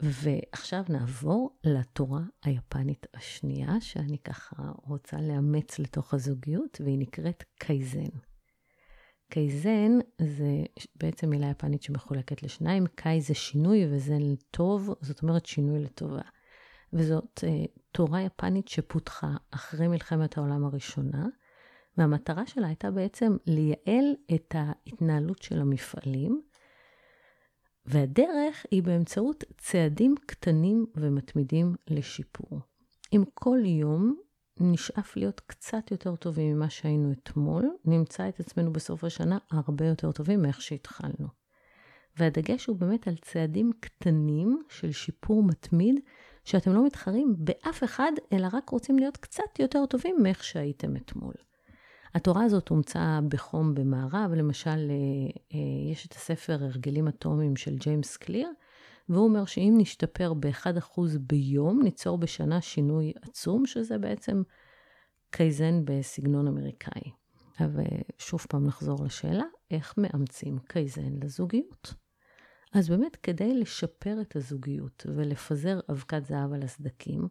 ועכשיו 0.00 0.84
נעבור 0.88 1.58
לתורה 1.64 2.22
היפנית 2.44 3.06
השנייה, 3.14 3.80
שאני 3.80 4.18
ככה 4.18 4.72
רוצה 4.82 5.16
לאמץ 5.20 5.78
לתוך 5.78 6.14
הזוגיות, 6.14 6.80
והיא 6.84 6.98
נקראת 6.98 7.44
קייזן. 7.58 8.10
קייזן 9.30 9.98
זה 10.20 10.64
בעצם 10.96 11.30
מילה 11.30 11.50
יפנית 11.50 11.82
שמחולקת 11.82 12.42
לשניים, 12.42 12.86
קאי 12.94 13.20
זה 13.20 13.34
שינוי 13.34 13.86
וזן 13.90 14.34
טוב, 14.50 14.94
זאת 15.00 15.22
אומרת 15.22 15.46
שינוי 15.46 15.82
לטובה. 15.82 16.22
וזאת 16.92 17.40
uh, 17.44 17.80
תורה 17.92 18.22
יפנית 18.22 18.68
שפותחה 18.68 19.30
אחרי 19.50 19.88
מלחמת 19.88 20.38
העולם 20.38 20.64
הראשונה, 20.64 21.26
והמטרה 21.98 22.46
שלה 22.46 22.66
הייתה 22.66 22.90
בעצם 22.90 23.36
לייעל 23.46 24.14
את 24.34 24.54
ההתנהלות 24.54 25.42
של 25.42 25.60
המפעלים, 25.60 26.42
והדרך 27.86 28.66
היא 28.70 28.82
באמצעות 28.82 29.44
צעדים 29.58 30.14
קטנים 30.26 30.86
ומתמידים 30.96 31.74
לשיפור. 31.88 32.60
אם 33.12 33.22
כל 33.34 33.58
יום 33.64 34.16
נשאף 34.60 35.16
להיות 35.16 35.40
קצת 35.40 35.90
יותר 35.90 36.16
טובים 36.16 36.56
ממה 36.56 36.70
שהיינו 36.70 37.12
אתמול, 37.12 37.70
נמצא 37.84 38.28
את 38.28 38.40
עצמנו 38.40 38.72
בסוף 38.72 39.04
השנה 39.04 39.38
הרבה 39.50 39.86
יותר 39.86 40.12
טובים 40.12 40.42
מאיך 40.42 40.60
שהתחלנו. 40.60 41.28
והדגש 42.16 42.66
הוא 42.66 42.76
באמת 42.76 43.08
על 43.08 43.16
צעדים 43.16 43.70
קטנים 43.80 44.62
של 44.68 44.92
שיפור 44.92 45.42
מתמיד, 45.42 46.00
שאתם 46.44 46.72
לא 46.72 46.86
מתחרים 46.86 47.34
באף 47.38 47.84
אחד, 47.84 48.12
אלא 48.32 48.48
רק 48.52 48.68
רוצים 48.68 48.98
להיות 48.98 49.16
קצת 49.16 49.58
יותר 49.58 49.86
טובים 49.86 50.16
מאיך 50.22 50.44
שהייתם 50.44 50.96
אתמול. 50.96 51.34
התורה 52.14 52.44
הזאת 52.44 52.68
אומצה 52.68 53.20
בחום 53.28 53.74
במערב, 53.74 54.30
למשל, 54.36 54.70
אה, 54.70 55.30
אה, 55.54 55.92
יש 55.92 56.06
את 56.06 56.12
הספר 56.12 56.64
הרגלים 56.64 57.08
אטומיים 57.08 57.56
של 57.56 57.76
ג'יימס 57.76 58.16
קליר, 58.16 58.48
והוא 59.08 59.24
אומר 59.24 59.44
שאם 59.44 59.74
נשתפר 59.76 60.34
ב-1% 60.34 61.00
ביום, 61.20 61.82
ניצור 61.82 62.18
בשנה 62.18 62.60
שינוי 62.60 63.12
עצום, 63.22 63.66
שזה 63.66 63.98
בעצם 63.98 64.42
קייזן 65.30 65.84
בסגנון 65.84 66.48
אמריקאי. 66.48 67.10
אבל 67.60 67.84
שוב 68.18 68.46
פעם 68.48 68.66
נחזור 68.66 69.04
לשאלה, 69.04 69.44
איך 69.70 69.94
מאמצים 69.98 70.58
קייזן 70.58 71.12
לזוגיות? 71.22 71.94
אז 72.74 72.88
באמת, 72.88 73.16
כדי 73.16 73.54
לשפר 73.54 74.20
את 74.20 74.36
הזוגיות 74.36 75.06
ולפזר 75.14 75.80
אבקת 75.90 76.24
זהב 76.24 76.52
על 76.52 76.62
הסדקים, 76.62 77.28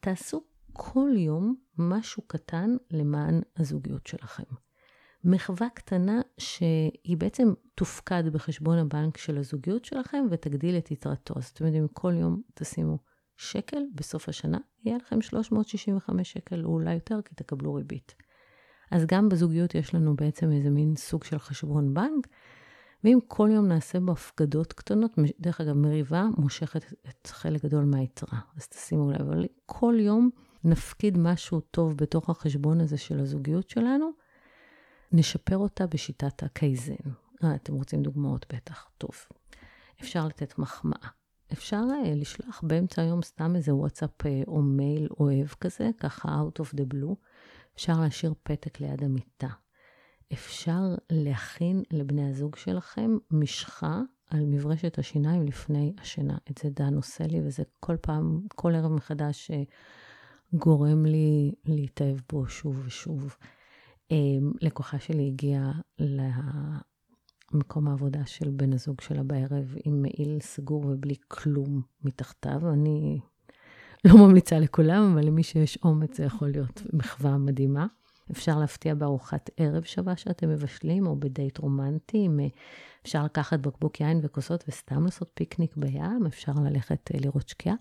תעשו 0.00 0.44
כל 0.72 1.10
יום 1.16 1.56
משהו 1.78 2.22
קטן 2.26 2.76
למען 2.90 3.40
הזוגיות 3.56 4.06
שלכם. 4.06 4.42
מחווה 5.24 5.68
קטנה 5.74 6.20
שהיא 6.38 7.16
בעצם 7.16 7.52
תופקד 7.74 8.28
בחשבון 8.32 8.78
הבנק 8.78 9.16
של 9.16 9.38
הזוגיות 9.38 9.84
שלכם 9.84 10.26
ותגדיל 10.30 10.78
את 10.78 10.90
יתרתו. 10.90 11.34
אז 11.36 11.44
אתם 11.44 11.64
יודעים, 11.66 11.88
כל 11.88 12.14
יום 12.16 12.42
תשימו 12.54 12.98
שקל, 13.36 13.82
בסוף 13.94 14.28
השנה 14.28 14.58
יהיה 14.84 14.96
לכם 14.96 15.20
365 15.20 16.32
שקל 16.32 16.64
או 16.64 16.70
אולי 16.70 16.94
יותר, 16.94 17.22
כי 17.24 17.34
תקבלו 17.34 17.74
ריבית. 17.74 18.14
אז 18.90 19.06
גם 19.06 19.28
בזוגיות 19.28 19.74
יש 19.74 19.94
לנו 19.94 20.16
בעצם 20.16 20.50
איזה 20.50 20.70
מין 20.70 20.96
סוג 20.96 21.24
של 21.24 21.38
חשבון 21.38 21.94
בנק, 21.94 22.28
ואם 23.04 23.18
כל 23.28 23.48
יום 23.52 23.68
נעשה 23.68 24.00
בו 24.00 24.12
הפקדות 24.12 24.72
קטנות, 24.72 25.10
דרך 25.40 25.60
אגב, 25.60 25.76
מריבה 25.76 26.26
מושכת 26.36 26.92
את 27.08 27.26
חלק 27.26 27.64
גדול 27.64 27.84
מהיתרה, 27.84 28.38
אז 28.56 28.68
תשימו 28.68 29.10
לב, 29.10 29.20
אבל 29.20 29.46
כל 29.66 29.94
יום 29.98 30.30
נפקיד 30.68 31.18
משהו 31.18 31.60
טוב 31.60 31.96
בתוך 31.96 32.30
החשבון 32.30 32.80
הזה 32.80 32.98
של 32.98 33.20
הזוגיות 33.20 33.70
שלנו, 33.70 34.10
נשפר 35.12 35.56
אותה 35.56 35.86
בשיטת 35.86 36.42
הקייזן. 36.42 36.94
אה, 37.44 37.54
אתם 37.54 37.74
רוצים 37.74 38.02
דוגמאות 38.02 38.46
בטח, 38.54 38.90
טוב. 38.98 39.10
אפשר 40.00 40.26
לתת 40.26 40.58
מחמאה. 40.58 41.08
אפשר 41.52 41.82
אה, 42.04 42.14
לשלוח 42.14 42.60
באמצע 42.66 43.02
היום 43.02 43.22
סתם 43.22 43.56
איזה 43.56 43.74
וואטסאפ 43.74 44.26
אה, 44.26 44.42
או 44.46 44.62
מייל 44.62 45.08
אוהב 45.20 45.46
כזה, 45.46 45.90
ככה 45.98 46.28
out 46.28 46.60
of 46.62 46.74
the 46.74 46.94
blue. 46.94 47.14
אפשר 47.76 48.00
להשאיר 48.00 48.34
פתק 48.42 48.80
ליד 48.80 49.04
המיטה. 49.04 49.48
אפשר 50.32 50.80
להכין 51.10 51.82
לבני 51.90 52.30
הזוג 52.30 52.56
שלכם 52.56 53.18
משחה 53.30 54.00
על 54.30 54.44
מברשת 54.44 54.98
השיניים 54.98 55.46
לפני 55.46 55.92
השינה. 56.00 56.38
את 56.50 56.58
זה 56.58 56.70
דן 56.70 56.94
עושה 56.94 57.26
לי, 57.26 57.40
וזה 57.44 57.62
כל 57.80 57.96
פעם, 57.96 58.40
כל 58.54 58.74
ערב 58.74 58.92
מחדש 58.92 59.50
גורם 60.52 61.06
לי 61.06 61.52
להתאהב 61.64 62.18
בו 62.32 62.48
שוב 62.48 62.82
ושוב. 62.86 63.36
לקוחה 64.60 64.98
שלי 64.98 65.26
הגיעה 65.26 65.72
למקום 67.52 67.88
העבודה 67.88 68.26
של 68.26 68.50
בן 68.50 68.72
הזוג 68.72 69.00
שלה 69.00 69.22
בערב 69.22 69.74
עם 69.84 70.02
מעיל 70.02 70.38
סגור 70.40 70.86
ובלי 70.86 71.14
כלום 71.28 71.82
מתחתיו. 72.04 72.70
אני 72.72 73.20
לא 74.04 74.16
ממליצה 74.16 74.58
לכולם, 74.58 75.12
אבל 75.12 75.26
למי 75.26 75.42
שיש 75.42 75.78
אומץ 75.82 76.16
זה 76.16 76.24
יכול 76.24 76.48
להיות 76.48 76.82
מחווה 76.92 77.38
מדהימה. 77.38 77.86
אפשר 78.30 78.58
להפתיע 78.58 78.94
בארוחת 78.94 79.50
ערב 79.56 79.82
שווה 79.82 80.16
שאתם 80.16 80.48
מבשלים, 80.48 81.06
או 81.06 81.16
בדייט 81.16 81.58
רומנטי. 81.58 82.28
אפשר 83.02 83.24
לקחת 83.24 83.60
בקבוק 83.60 84.00
יין 84.00 84.20
וכוסות 84.22 84.64
וסתם 84.68 85.04
לעשות 85.04 85.30
פיקניק 85.34 85.76
בים, 85.76 86.26
אפשר 86.26 86.52
ללכת 86.64 87.10
אה, 87.14 87.20
לראות 87.20 87.48
שקיעה, 87.48 87.74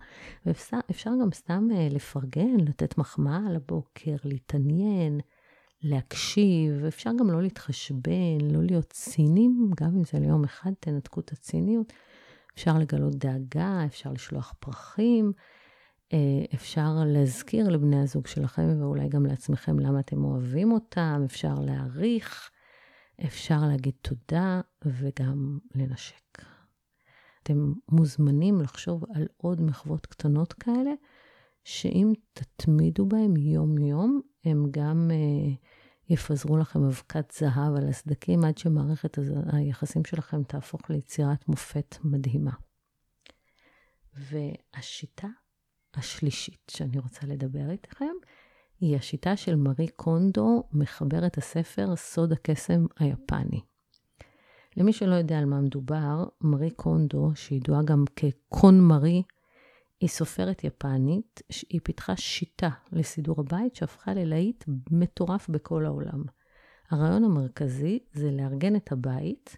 ואפשר 0.45 1.11
גם 1.21 1.31
סתם 1.31 1.67
אה, 1.75 1.87
לפרגן, 1.91 2.57
לתת 2.67 2.97
מחמאה 2.97 3.39
על 3.47 3.55
הבוקר, 3.55 4.15
להתעניין, 4.23 5.19
להקשיב, 5.81 6.85
אפשר 6.87 7.09
גם 7.19 7.31
לא 7.31 7.41
להתחשבן, 7.41 8.37
לא 8.51 8.63
להיות 8.63 8.89
צינים, 8.89 9.71
גם 9.81 9.95
אם 9.95 10.03
זה 10.03 10.19
ליום 10.19 10.43
אחד, 10.43 10.71
תנתקו 10.79 11.19
את 11.19 11.31
הציניות. 11.31 11.93
אפשר 12.53 12.77
לגלות 12.77 13.15
דאגה, 13.15 13.85
אפשר 13.85 14.11
לשלוח 14.11 14.53
פרחים. 14.59 15.31
אה, 16.13 16.45
אפשר 16.53 16.95
להזכיר 17.05 17.69
לבני 17.69 17.99
הזוג 17.99 18.27
שלכם, 18.27 18.81
ואולי 18.81 19.09
גם 19.09 19.25
לעצמכם, 19.25 19.79
למה 19.79 19.99
אתם 19.99 20.23
אוהבים 20.23 20.71
אותם, 20.71 21.21
אפשר 21.25 21.53
להעריך, 21.53 22.51
אפשר 23.25 23.59
להגיד 23.67 23.93
תודה 24.01 24.61
וגם 24.85 25.59
לנשק. 25.75 26.41
אתם 27.43 27.73
מוזמנים 27.91 28.61
לחשוב 28.61 29.03
על 29.13 29.27
עוד 29.37 29.61
מחוות 29.61 30.05
קטנות 30.05 30.53
כאלה, 30.53 30.91
שאם 31.63 32.13
תתמידו 32.33 33.05
בהם 33.05 33.37
יום-יום, 33.37 34.21
הם 34.45 34.65
גם 34.71 35.11
uh, 35.11 35.67
יפזרו 36.09 36.57
לכם 36.57 36.83
אבקת 36.83 37.31
זהב 37.31 37.75
על 37.75 37.89
הסדקים, 37.89 38.45
עד 38.45 38.57
שמערכת 38.57 39.17
היחסים 39.51 40.05
שלכם 40.05 40.43
תהפוך 40.43 40.89
ליצירת 40.89 41.47
מופת 41.47 41.95
מדהימה. 42.03 42.51
והשיטה 44.13 45.27
השלישית 45.97 46.71
שאני 46.71 46.99
רוצה 46.99 47.27
לדבר 47.27 47.69
איתכם, 47.69 48.13
היא 48.79 48.95
השיטה 48.95 49.35
של 49.35 49.55
מארי 49.55 49.87
קונדו, 49.87 50.63
מחברת 50.71 51.37
הספר 51.37 51.95
סוד 51.95 52.31
הקסם 52.31 52.85
היפני. 52.99 53.61
למי 54.77 54.93
שלא 54.93 55.15
יודע 55.15 55.39
על 55.39 55.45
מה 55.45 55.61
מדובר, 55.61 56.25
מארי 56.41 56.71
קונדו, 56.71 57.31
שידועה 57.35 57.83
גם 57.83 58.03
כקון 58.15 58.79
מארי, 58.79 59.23
היא 59.99 60.09
סופרת 60.09 60.63
יפנית, 60.63 61.41
היא 61.69 61.81
פיתחה 61.83 62.15
שיטה 62.15 62.69
לסידור 62.91 63.35
הבית 63.39 63.75
שהפכה 63.75 64.13
ללהיט 64.13 64.63
מטורף 64.91 65.49
בכל 65.49 65.85
העולם. 65.85 66.23
הרעיון 66.89 67.23
המרכזי 67.23 67.99
זה 68.13 68.31
לארגן 68.31 68.75
את 68.75 68.91
הבית 68.91 69.57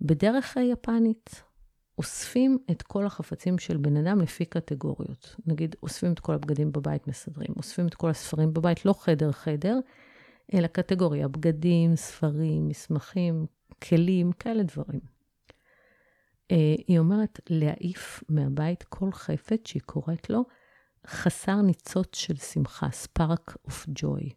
בדרך 0.00 0.56
יפנית. 0.72 1.42
אוספים 2.02 2.58
את 2.70 2.82
כל 2.82 3.06
החפצים 3.06 3.58
של 3.58 3.76
בן 3.76 3.96
אדם 3.96 4.20
לפי 4.20 4.44
קטגוריות. 4.44 5.36
נגיד, 5.46 5.76
אוספים 5.82 6.12
את 6.12 6.20
כל 6.20 6.34
הבגדים 6.34 6.72
בבית, 6.72 7.06
מסדרים. 7.08 7.54
אוספים 7.56 7.86
את 7.86 7.94
כל 7.94 8.10
הספרים 8.10 8.52
בבית, 8.52 8.84
לא 8.84 8.92
חדר-חדר, 8.92 9.78
אלא 10.54 10.66
קטגוריה, 10.66 11.28
בגדים, 11.28 11.96
ספרים, 11.96 12.68
מסמכים, 12.68 13.46
כלים, 13.82 14.32
כאלה 14.32 14.62
דברים. 14.62 15.00
אה, 16.50 16.74
היא 16.88 16.98
אומרת 16.98 17.40
להעיף 17.50 18.24
מהבית 18.28 18.82
כל 18.82 19.12
חפץ 19.12 19.68
שהיא 19.68 19.82
קוראת 19.82 20.30
לו 20.30 20.44
חסר 21.06 21.62
ניצוץ 21.62 22.16
של 22.16 22.36
שמחה, 22.36 22.86
spark 22.86 23.54
of 23.68 23.88
joy. 23.88 24.32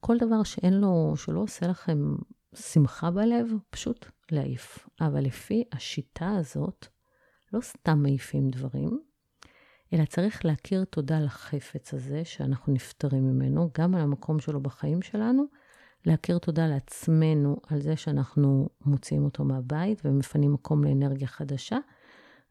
כל 0.00 0.16
דבר 0.18 0.42
שאין 0.42 0.74
לו, 0.74 1.14
שלא 1.16 1.40
עושה 1.40 1.66
לכם 1.66 2.16
שמחה 2.54 3.10
בלב, 3.10 3.46
פשוט 3.70 4.06
להעיף. 4.32 4.88
אבל 5.00 5.20
לפי 5.20 5.64
השיטה 5.72 6.30
הזאת, 6.30 6.95
לא 7.56 7.60
סתם 7.60 8.02
מעיפים 8.02 8.50
דברים, 8.50 9.00
אלא 9.92 10.04
צריך 10.04 10.44
להכיר 10.44 10.84
תודה 10.84 11.20
לחפץ 11.20 11.94
הזה 11.94 12.24
שאנחנו 12.24 12.72
נפטרים 12.72 13.24
ממנו, 13.24 13.70
גם 13.78 13.94
על 13.94 14.00
המקום 14.00 14.40
שלו 14.40 14.60
בחיים 14.60 15.02
שלנו, 15.02 15.44
להכיר 16.06 16.38
תודה 16.38 16.66
לעצמנו 16.66 17.56
על 17.66 17.80
זה 17.80 17.96
שאנחנו 17.96 18.68
מוציאים 18.84 19.24
אותו 19.24 19.44
מהבית 19.44 20.02
ומפנים 20.04 20.52
מקום 20.52 20.84
לאנרגיה 20.84 21.28
חדשה, 21.28 21.78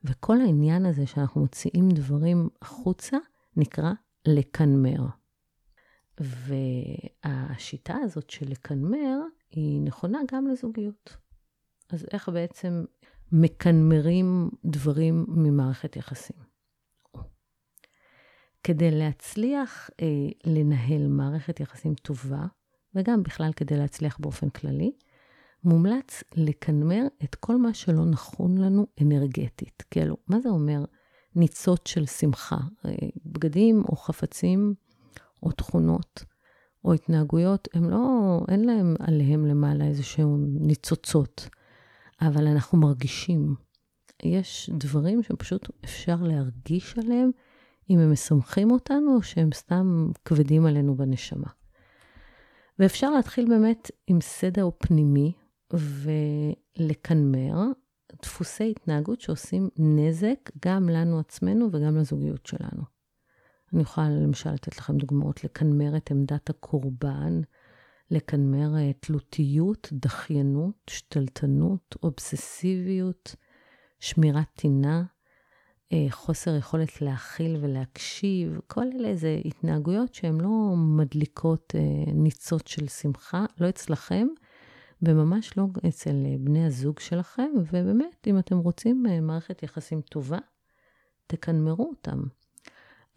וכל 0.04 0.41
העניין 0.41 0.86
הזה 0.86 1.08
שאנחנו 1.08 1.41
מוציאים 1.41 1.89
דברים 1.89 2.50
החוצה 2.62 3.18
נקרא 3.56 3.91
לקנמר. 4.28 5.06
והשיטה 6.20 7.96
הזאת 8.04 8.30
של 8.30 8.50
לקנמר 8.50 9.18
היא 9.52 9.82
נכונה 9.82 10.20
גם 10.32 10.48
לזוגיות. 10.48 11.18
אז 11.89 12.06
איך 12.12 12.30
בעצם 12.30 12.86
מקנמרים 13.32 14.50
דברים 14.66 15.26
ממערכת 15.28 15.96
יחסים? 15.96 16.38
כדי 18.64 18.92
להצליח 18.92 19.90
אה, 20.02 20.06
לנהל 20.46 21.08
מערכת 21.08 21.60
יחסים 21.60 21.94
טובה, 21.96 22.46
וגם 22.96 23.24
בכלל 23.24 23.52
כדי 23.56 23.78
להצליח 23.78 24.18
באופן 24.20 24.50
כללי, 24.50 24.92
מומלץ 25.64 26.24
לקנמר 26.36 27.02
את 27.24 27.36
כל 27.36 27.58
מה 27.58 27.74
שלא 27.74 28.06
נכון 28.06 28.58
לנו 28.58 28.88
אנרגטית. 29.02 29.84
כאילו, 29.92 30.18
מה 30.28 30.40
זה 30.40 30.50
אומר 30.50 30.86
ניצוץ 31.36 31.88
של 31.88 32.06
שמחה? 32.06 32.58
אה, 32.86 32.92
בגדים 33.26 33.84
או 33.90 33.96
חפצים 33.96 34.74
או 35.44 35.52
תכונות 35.52 36.24
או 36.86 36.94
התנהגויות, 36.94 37.68
הם 37.74 37.90
לא, 37.90 38.40
אין 38.48 38.66
להם 38.66 38.96
עליהם 39.00 39.46
למעלה 39.46 39.86
איזשהם 39.86 40.58
ניצוצות, 40.60 41.50
אבל 42.21 42.47
אנחנו 42.47 42.78
מרגישים. 42.78 43.56
יש 44.23 44.69
דברים 44.73 45.23
שפשוט 45.23 45.69
אפשר 45.86 46.15
להרגיש 46.21 46.97
עליהם 46.97 47.32
אם 47.89 47.99
הם 47.99 48.12
משמחים 48.12 48.71
אותנו 48.71 49.15
או 49.15 49.23
שהם 49.23 49.49
סתם 49.54 50.10
כבדים 50.25 50.65
עלינו 50.65 50.95
בנשמה. 50.95 51.47
ואפשר 52.80 53.12
להתחיל 53.12 53.49
באמת 53.49 53.91
עם 54.08 54.21
סדר 54.21 54.69
פנימי 54.78 55.34
ולקנמר 56.78 57.56
דפוסי 58.21 58.71
התנהגות 58.71 59.21
שעושים 59.21 59.69
נזק 59.78 60.51
גם 60.65 60.89
לנו 60.89 61.19
עצמנו 61.19 61.69
וגם 61.71 61.97
לזוגיות 61.97 62.45
שלנו. 62.45 62.84
אני 63.73 63.82
יכולה 63.82 64.10
למשל 64.10 64.51
לתת 64.51 64.78
לכם 64.78 64.97
דוגמאות, 64.97 65.43
לקנמר 65.43 65.97
את 65.97 66.12
עמדת 66.12 66.49
הקורבן, 66.49 67.41
לקנמר 68.12 68.78
אה, 68.78 68.91
תלותיות, 68.94 69.89
דחיינות, 69.94 70.76
שתלטנות, 70.89 71.96
אובססיביות, 72.04 73.36
שמירת 74.00 74.48
טינה, 74.56 75.04
אה, 75.94 76.06
חוסר 76.10 76.56
יכולת 76.56 77.02
להכיל 77.02 77.58
ולהקשיב, 77.62 78.60
כל 78.68 78.84
אלה 79.00 79.15
זה 79.15 79.41
התנהגויות 79.46 80.13
שהן 80.13 80.41
לא 80.41 80.74
מדליקות 80.76 81.74
אה, 81.76 82.12
ניצות 82.13 82.68
של 82.68 82.88
שמחה, 82.88 83.46
לא 83.60 83.70
אצלכם, 83.70 84.28
וממש 85.02 85.58
לא 85.58 85.65
אצל 85.88 86.15
בני 86.39 86.65
הזוג 86.65 87.00
שלכם, 87.00 87.50
ובאמת, 87.56 88.28
אם 88.28 88.39
אתם 88.39 88.58
רוצים 88.58 89.04
מערכת 89.22 89.63
יחסים 89.63 90.02
טובה, 90.02 90.39
תקנמרו 91.28 91.89
אותם. 91.89 92.24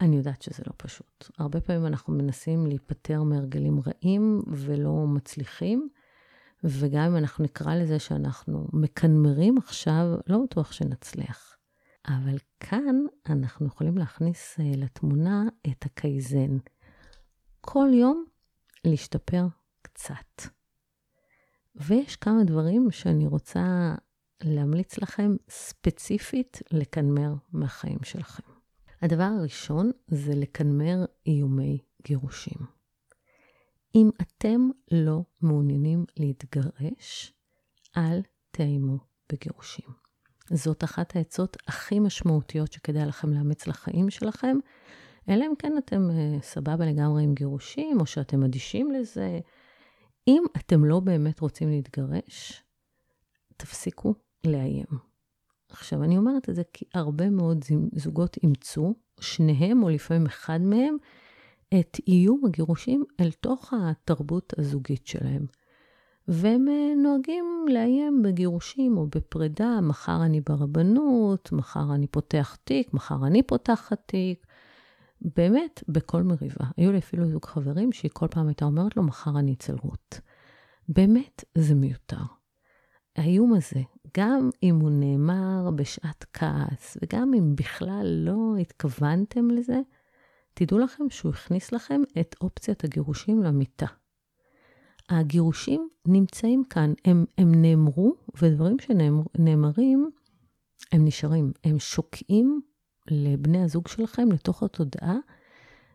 אני 0.01 0.15
יודעת 0.15 0.41
שזה 0.41 0.63
לא 0.67 0.73
פשוט. 0.77 1.29
הרבה 1.37 1.61
פעמים 1.61 1.85
אנחנו 1.85 2.13
מנסים 2.13 2.65
להיפטר 2.67 3.23
מהרגלים 3.23 3.79
רעים 3.79 4.41
ולא 4.47 5.05
מצליחים, 5.07 5.89
וגם 6.63 7.03
אם 7.03 7.17
אנחנו 7.17 7.43
נקרא 7.43 7.75
לזה 7.75 7.99
שאנחנו 7.99 8.67
מקנמרים 8.73 9.57
עכשיו, 9.57 10.05
לא 10.27 10.37
בטוח 10.43 10.71
שנצליח. 10.71 11.55
אבל 12.07 12.37
כאן 12.59 12.95
אנחנו 13.29 13.67
יכולים 13.67 13.97
להכניס 13.97 14.59
אה, 14.59 14.71
לתמונה 14.77 15.43
את 15.67 15.85
הקייזן. 15.85 16.57
כל 17.61 17.89
יום 17.93 18.25
להשתפר 18.85 19.47
קצת. 19.81 20.41
ויש 21.75 22.15
כמה 22.15 22.43
דברים 22.43 22.91
שאני 22.91 23.27
רוצה 23.27 23.95
להמליץ 24.43 24.97
לכם 24.97 25.35
ספציפית 25.49 26.61
לקנמר 26.71 27.33
מהחיים 27.51 27.99
שלכם. 28.03 28.58
הדבר 29.01 29.23
הראשון 29.39 29.91
זה 30.07 30.35
לקנמר 30.35 31.05
איומי 31.25 31.79
גירושים. 32.03 32.57
אם 33.95 34.09
אתם 34.21 34.69
לא 34.91 35.21
מעוניינים 35.41 36.05
להתגרש, 36.17 37.33
אל 37.97 38.21
תאיימו 38.51 38.97
בגירושים. 39.31 39.85
זאת 40.51 40.83
אחת 40.83 41.15
העצות 41.15 41.57
הכי 41.67 41.99
משמעותיות 41.99 42.71
שכדאי 42.71 43.05
לכם 43.05 43.33
לאמץ 43.33 43.67
לחיים 43.67 44.09
שלכם, 44.09 44.57
אלא 45.29 45.45
אם 45.45 45.53
כן 45.59 45.73
אתם 45.77 46.09
uh, 46.09 46.43
סבבה 46.43 46.85
לגמרי 46.85 47.23
עם 47.23 47.33
גירושים, 47.33 47.99
או 47.99 48.05
שאתם 48.05 48.43
אדישים 48.43 48.91
לזה. 48.91 49.39
אם 50.27 50.43
אתם 50.57 50.85
לא 50.85 50.99
באמת 50.99 51.39
רוצים 51.39 51.69
להתגרש, 51.69 52.63
תפסיקו 53.57 54.13
לאיים. 54.43 55.08
עכשיו, 55.69 56.03
אני 56.03 56.17
אומרת 56.17 56.49
את 56.49 56.55
זה 56.55 56.61
כי 56.73 56.85
הרבה 56.93 57.29
מאוד 57.29 57.65
זוגות 57.95 58.37
אימצו, 58.43 58.93
שניהם 59.19 59.83
או 59.83 59.89
לפעמים 59.89 60.25
אחד 60.25 60.61
מהם, 60.61 60.97
את 61.79 61.97
איום 62.07 62.41
הגירושים 62.45 63.03
אל 63.19 63.31
תוך 63.31 63.73
התרבות 63.73 64.53
הזוגית 64.57 65.07
שלהם. 65.07 65.45
והם 66.27 66.67
אה, 66.67 66.95
נוהגים 66.97 67.65
לאיים 67.69 68.21
בגירושים 68.21 68.97
או 68.97 69.07
בפרידה, 69.07 69.81
מחר 69.81 70.25
אני 70.25 70.41
ברבנות, 70.41 71.51
מחר 71.51 71.95
אני 71.95 72.07
פותח 72.07 72.57
תיק, 72.63 72.93
מחר 72.93 73.27
אני 73.27 73.43
פותחת 73.43 74.01
תיק. 74.05 74.45
באמת, 75.35 75.83
בכל 75.87 76.23
מריבה. 76.23 76.65
היו 76.77 76.91
לי 76.91 76.97
אפילו 76.97 77.27
זוג 77.27 77.45
חברים 77.45 77.91
שהיא 77.91 78.11
כל 78.13 78.27
פעם 78.27 78.47
הייתה 78.47 78.65
אומרת 78.65 78.97
לו, 78.97 79.03
מחר 79.03 79.39
אני 79.39 79.53
אצל 79.53 79.75
רות. 79.81 80.19
באמת, 80.89 81.43
זה 81.55 81.75
מיותר. 81.75 82.38
האיום 83.15 83.53
הזה, 83.53 83.81
גם 84.17 84.49
אם 84.63 84.75
הוא 84.75 84.89
נאמר 84.89 85.69
בשעת 85.75 86.25
כעס, 86.33 86.97
וגם 87.01 87.33
אם 87.33 87.55
בכלל 87.55 88.05
לא 88.25 88.57
התכוונתם 88.61 89.49
לזה, 89.49 89.79
תדעו 90.53 90.79
לכם 90.79 91.03
שהוא 91.09 91.31
הכניס 91.31 91.71
לכם 91.71 92.01
את 92.19 92.35
אופציית 92.41 92.83
הגירושים 92.83 93.43
למיטה. 93.43 93.87
הגירושים 95.09 95.89
נמצאים 96.07 96.63
כאן, 96.63 96.93
הם, 97.05 97.25
הם 97.37 97.61
נאמרו, 97.61 98.15
ודברים 98.41 98.77
שנאמרים, 98.79 100.09
הם 100.91 101.05
נשארים. 101.05 101.51
הם 101.63 101.79
שוקעים 101.79 102.61
לבני 103.11 103.63
הזוג 103.63 103.87
שלכם 103.87 104.31
לתוך 104.31 104.63
התודעה, 104.63 105.15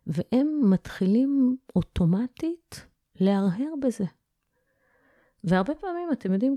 והם 0.06 0.60
מתחילים 0.70 1.56
אוטומטית 1.76 2.86
להרהר 3.20 3.74
בזה. 3.82 4.04
והרבה 5.44 5.74
פעמים, 5.74 6.08
אתם 6.12 6.32
יודעים, 6.32 6.56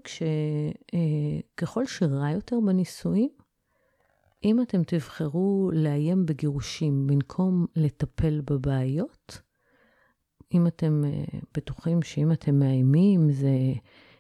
אה, 0.93 1.39
ככל 1.57 1.85
שרע 1.85 2.31
יותר 2.31 2.55
בנישואים, 2.65 3.29
אם 4.43 4.61
אתם 4.61 4.83
תבחרו 4.83 5.71
לאיים 5.73 6.25
בגירושים 6.25 7.07
במקום 7.07 7.65
לטפל 7.75 8.41
בבעיות, 8.41 9.41
אם 10.53 10.67
אתם 10.67 11.03
uh, 11.03 11.37
בטוחים 11.57 12.01
שאם 12.01 12.31
אתם 12.31 12.59
מאיימים 12.59 13.31
זה 13.31 13.49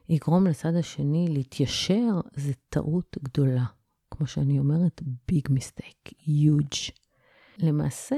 יגרום 0.09 0.47
לצד 0.47 0.75
השני 0.75 1.27
להתיישר, 1.29 2.21
זה 2.33 2.53
טעות 2.69 3.17
גדולה. 3.23 3.65
כמו 4.11 4.27
שאני 4.27 4.59
אומרת, 4.59 5.01
ביג 5.27 5.47
מיסטייק, 5.49 6.27
יוג'. 6.27 6.73
למעשה, 7.57 8.15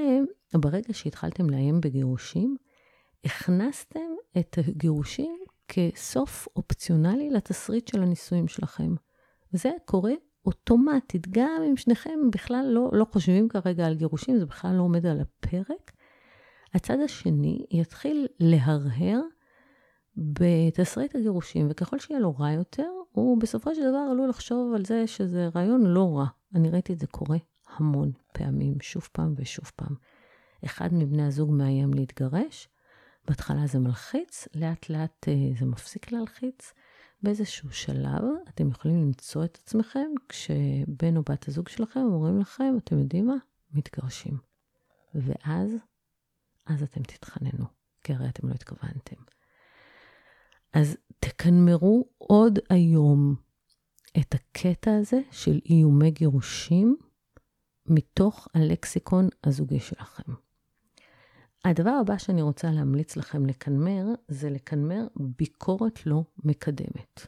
ברגע 0.53 0.93
שהתחלתם 0.93 1.49
לאיים 1.49 1.81
בגירושים, 1.81 2.57
הכנסתם 3.25 4.09
את 4.37 4.57
הגירושים 4.67 5.39
כסוף 5.69 6.47
אופציונלי 6.55 7.29
לתסריט 7.29 7.87
של 7.87 8.01
הנישואים 8.01 8.47
שלכם. 8.47 8.95
וזה 9.53 9.71
קורה 9.85 10.13
אוטומטית, 10.45 11.27
גם 11.29 11.61
אם 11.69 11.77
שניכם 11.77 12.19
בכלל 12.31 12.65
לא, 12.69 12.89
לא 12.93 13.05
חושבים 13.11 13.49
כרגע 13.49 13.85
על 13.85 13.95
גירושים, 13.95 14.39
זה 14.39 14.45
בכלל 14.45 14.75
לא 14.75 14.81
עומד 14.81 15.05
על 15.05 15.21
הפרק. 15.21 15.91
הצד 16.73 16.97
השני 16.99 17.65
יתחיל 17.71 18.27
להרהר 18.39 19.21
בתסריט 20.17 21.15
הגירושים, 21.15 21.67
וככל 21.69 21.99
שיהיה 21.99 22.19
לו 22.19 22.35
רע 22.37 22.51
יותר, 22.51 22.89
הוא 23.11 23.41
בסופו 23.41 23.75
של 23.75 23.81
דבר 23.89 24.07
עלול 24.11 24.29
לחשוב 24.29 24.73
על 24.75 24.85
זה 24.85 25.07
שזה 25.07 25.49
רעיון 25.55 25.83
לא 25.85 26.17
רע. 26.17 26.25
אני 26.55 26.69
ראיתי 26.69 26.93
את 26.93 26.99
זה 26.99 27.07
קורה 27.07 27.37
המון 27.77 28.11
פעמים, 28.33 28.73
שוב 28.81 29.07
פעם 29.11 29.33
ושוב 29.37 29.71
פעם. 29.75 29.95
אחד 30.65 30.93
מבני 30.93 31.23
הזוג 31.23 31.51
מאיים 31.51 31.93
להתגרש, 31.93 32.69
בהתחלה 33.29 33.67
זה 33.67 33.79
מלחיץ, 33.79 34.47
לאט 34.55 34.89
לאט 34.89 35.27
אה, 35.27 35.33
זה 35.59 35.65
מפסיק 35.65 36.11
להלחיץ. 36.11 36.73
באיזשהו 37.23 37.71
שלב 37.71 38.23
אתם 38.49 38.69
יכולים 38.69 39.01
למצוא 39.01 39.45
את 39.45 39.59
עצמכם 39.63 40.11
כשבן 40.29 41.17
או 41.17 41.21
בת 41.21 41.47
הזוג 41.47 41.67
שלכם 41.67 41.99
אומרים 41.99 42.39
לכם, 42.39 42.73
אתם 42.77 42.99
יודעים 42.99 43.27
מה? 43.27 43.35
מתגרשים. 43.71 44.37
ואז 45.15 45.71
אז 46.65 46.83
אתם 46.83 47.03
תתחננו, 47.03 47.65
כי 48.03 48.13
הרי 48.13 48.29
אתם 48.29 48.47
לא 48.47 48.53
התכוונתם. 48.53 49.15
אז 50.73 50.97
תקנמרו 51.19 52.09
עוד 52.17 52.59
היום 52.69 53.35
את 54.19 54.35
הקטע 54.35 54.95
הזה 54.95 55.19
של 55.31 55.59
איומי 55.65 56.11
גירושים 56.11 56.97
מתוך 57.85 58.47
הלקסיקון 58.53 59.29
הזוגי 59.43 59.79
שלכם. 59.79 60.33
הדבר 61.65 61.89
הבא 62.01 62.17
שאני 62.17 62.41
רוצה 62.41 62.71
להמליץ 62.71 63.17
לכם 63.17 63.45
לקנמר, 63.45 64.05
זה 64.27 64.49
לקנמר 64.49 65.07
ביקורת 65.15 66.05
לא 66.05 66.23
מקדמת. 66.43 67.27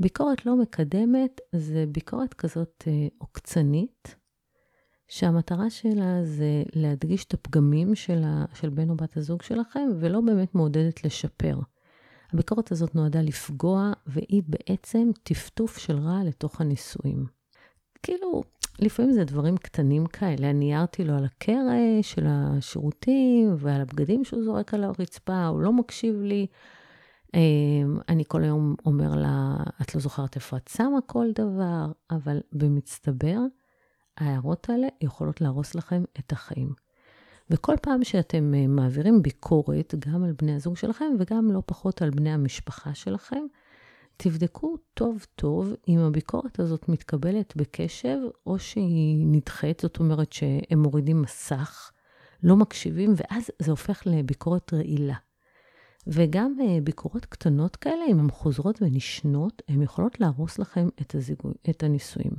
ביקורת 0.00 0.46
לא 0.46 0.56
מקדמת 0.56 1.40
זה 1.54 1.84
ביקורת 1.88 2.34
כזאת 2.34 2.84
אה, 2.86 3.06
עוקצנית, 3.18 4.16
שהמטרה 5.08 5.70
שלה 5.70 6.24
זה 6.24 6.62
להדגיש 6.74 7.24
את 7.24 7.34
הפגמים 7.34 7.94
של, 7.94 8.22
של 8.54 8.68
בן 8.68 8.90
או 8.90 8.96
בת 8.96 9.16
הזוג 9.16 9.42
שלכם, 9.42 9.88
ולא 10.00 10.20
באמת 10.20 10.54
מעודדת 10.54 11.04
לשפר. 11.04 11.58
הביקורת 12.32 12.72
הזאת 12.72 12.94
נועדה 12.94 13.22
לפגוע, 13.22 13.92
והיא 14.06 14.42
בעצם 14.46 15.10
טפטוף 15.22 15.78
של 15.78 15.98
רע 15.98 16.24
לתוך 16.24 16.60
הנישואים. 16.60 17.26
כאילו, 18.02 18.42
לפעמים 18.78 19.12
זה 19.12 19.24
דברים 19.24 19.56
קטנים 19.56 20.06
כאלה. 20.06 20.50
אני 20.50 20.74
הערתי 20.74 21.04
לו 21.04 21.14
על 21.14 21.24
הקרש 21.24 22.12
של 22.14 22.26
השירותים 22.28 23.54
ועל 23.58 23.80
הבגדים 23.80 24.24
שהוא 24.24 24.44
זורק 24.44 24.74
על 24.74 24.84
הרצפה, 24.84 25.46
הוא 25.46 25.60
לא 25.60 25.72
מקשיב 25.72 26.22
לי. 26.22 26.46
אמ, 27.34 27.98
אני 28.08 28.24
כל 28.28 28.42
היום 28.42 28.74
אומר 28.86 29.14
לה, 29.14 29.56
את 29.82 29.94
לא 29.94 30.00
זוכרת 30.00 30.36
איפה 30.36 30.56
את 30.56 30.68
שמה 30.68 31.00
כל 31.06 31.26
דבר, 31.34 31.92
אבל 32.10 32.40
במצטבר, 32.52 33.38
ההערות 34.18 34.70
האלה 34.70 34.86
יכולות 35.00 35.40
להרוס 35.40 35.74
לכם 35.74 36.04
את 36.18 36.32
החיים. 36.32 36.72
וכל 37.50 37.74
פעם 37.82 38.04
שאתם 38.04 38.54
אה, 38.54 38.66
מעבירים 38.66 39.22
ביקורת, 39.22 39.94
גם 39.98 40.24
על 40.24 40.32
בני 40.32 40.54
הזוג 40.54 40.76
שלכם 40.76 41.12
וגם 41.18 41.50
לא 41.52 41.62
פחות 41.66 42.02
על 42.02 42.10
בני 42.10 42.30
המשפחה 42.30 42.94
שלכם, 42.94 43.42
תבדקו 44.22 44.76
טוב 44.94 45.26
טוב 45.34 45.72
אם 45.88 45.98
הביקורת 45.98 46.60
הזאת 46.60 46.88
מתקבלת 46.88 47.56
בקשב 47.56 48.18
או 48.46 48.58
שהיא 48.58 49.26
נדחית, 49.26 49.80
זאת 49.80 49.98
אומרת 49.98 50.32
שהם 50.32 50.82
מורידים 50.82 51.22
מסך, 51.22 51.92
לא 52.42 52.56
מקשיבים, 52.56 53.14
ואז 53.16 53.50
זה 53.58 53.70
הופך 53.70 54.02
לביקורת 54.06 54.74
רעילה. 54.74 55.14
וגם 56.06 56.54
אה, 56.60 56.80
ביקורות 56.82 57.24
קטנות 57.26 57.76
כאלה, 57.76 58.04
אם 58.08 58.18
הן 58.18 58.30
חוזרות 58.30 58.82
ונשנות, 58.82 59.62
הן 59.68 59.82
יכולות 59.82 60.20
להרוס 60.20 60.58
לכם 60.58 60.88
את, 61.00 61.14
הזיגו, 61.14 61.50
את 61.70 61.82
הנישואים. 61.82 62.32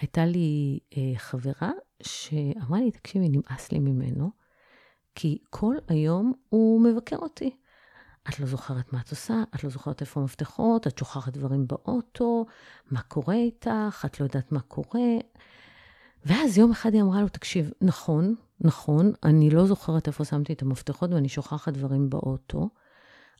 הייתה 0.00 0.26
לי 0.26 0.78
אה, 0.96 1.12
חברה 1.16 1.70
שאמרה 2.02 2.80
לי, 2.80 2.90
תקשיבי, 2.90 3.28
נמאס 3.28 3.72
לי 3.72 3.78
ממנו, 3.78 4.30
כי 5.14 5.38
כל 5.50 5.76
היום 5.88 6.32
הוא 6.48 6.80
מבקר 6.80 7.16
אותי. 7.16 7.56
את 8.30 8.40
לא 8.40 8.46
זוכרת 8.46 8.92
מה 8.92 9.00
את 9.00 9.10
עושה, 9.10 9.42
את 9.54 9.64
לא 9.64 9.70
זוכרת 9.70 10.00
איפה 10.00 10.20
המפתחות, 10.20 10.86
את 10.86 10.98
שוכחת 10.98 11.32
דברים 11.32 11.66
באוטו, 11.66 12.46
מה 12.90 13.02
קורה 13.02 13.34
איתך, 13.34 14.04
את 14.06 14.20
לא 14.20 14.24
יודעת 14.24 14.52
מה 14.52 14.60
קורה. 14.60 15.10
ואז 16.24 16.58
יום 16.58 16.70
אחד 16.70 16.94
היא 16.94 17.02
אמרה 17.02 17.20
לו, 17.22 17.28
תקשיב, 17.28 17.70
נכון, 17.80 18.34
נכון, 18.60 19.12
אני 19.24 19.50
לא 19.50 19.66
זוכרת 19.66 20.06
איפה 20.06 20.24
שמתי 20.24 20.52
את 20.52 20.62
המפתחות 20.62 21.10
ואני 21.10 21.28
שוכחת 21.28 21.72
דברים 21.72 22.10
באוטו, 22.10 22.68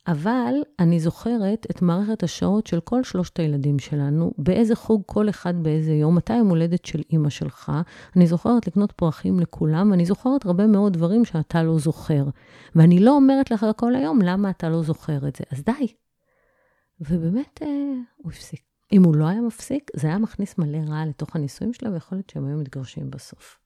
אבל 0.07 0.53
אני 0.79 0.99
זוכרת 0.99 1.67
את 1.71 1.81
מערכת 1.81 2.23
השעות 2.23 2.67
של 2.67 2.79
כל 2.79 3.03
שלושת 3.03 3.39
הילדים 3.39 3.79
שלנו, 3.79 4.31
באיזה 4.37 4.75
חוג 4.75 5.03
כל 5.05 5.29
אחד 5.29 5.63
באיזה 5.63 5.91
יום, 5.91 6.15
מתי 6.15 6.33
יום 6.33 6.49
הולדת 6.49 6.85
של 6.85 7.01
אימא 7.11 7.29
שלך. 7.29 7.71
אני 8.15 8.27
זוכרת 8.27 8.67
לקנות 8.67 8.91
פרחים 8.91 9.39
לכולם, 9.39 9.91
ואני 9.91 10.05
זוכרת 10.05 10.45
הרבה 10.45 10.67
מאוד 10.67 10.93
דברים 10.93 11.25
שאתה 11.25 11.63
לא 11.63 11.79
זוכר. 11.79 12.25
ואני 12.75 12.99
לא 12.99 13.15
אומרת 13.15 13.51
לך 13.51 13.65
כל 13.77 13.95
היום 13.95 14.21
למה 14.21 14.49
אתה 14.49 14.69
לא 14.69 14.83
זוכר 14.83 15.27
את 15.27 15.35
זה, 15.35 15.43
אז 15.51 15.63
די. 15.63 15.87
ובאמת, 17.01 17.59
אה, 17.61 17.67
הוא 18.17 18.31
הפסיק. 18.31 18.61
אם 18.91 19.03
הוא 19.03 19.15
לא 19.15 19.25
היה 19.25 19.41
מפסיק, 19.41 19.91
זה 19.95 20.07
היה 20.07 20.17
מכניס 20.17 20.57
מלא 20.57 20.79
רע 20.87 21.05
לתוך 21.05 21.35
הנישואים 21.35 21.73
שלה, 21.73 21.91
ויכול 21.91 22.17
להיות 22.17 22.29
שהם 22.29 22.45
היו 22.45 22.57
מתגרשים 22.57 23.11
בסוף. 23.11 23.59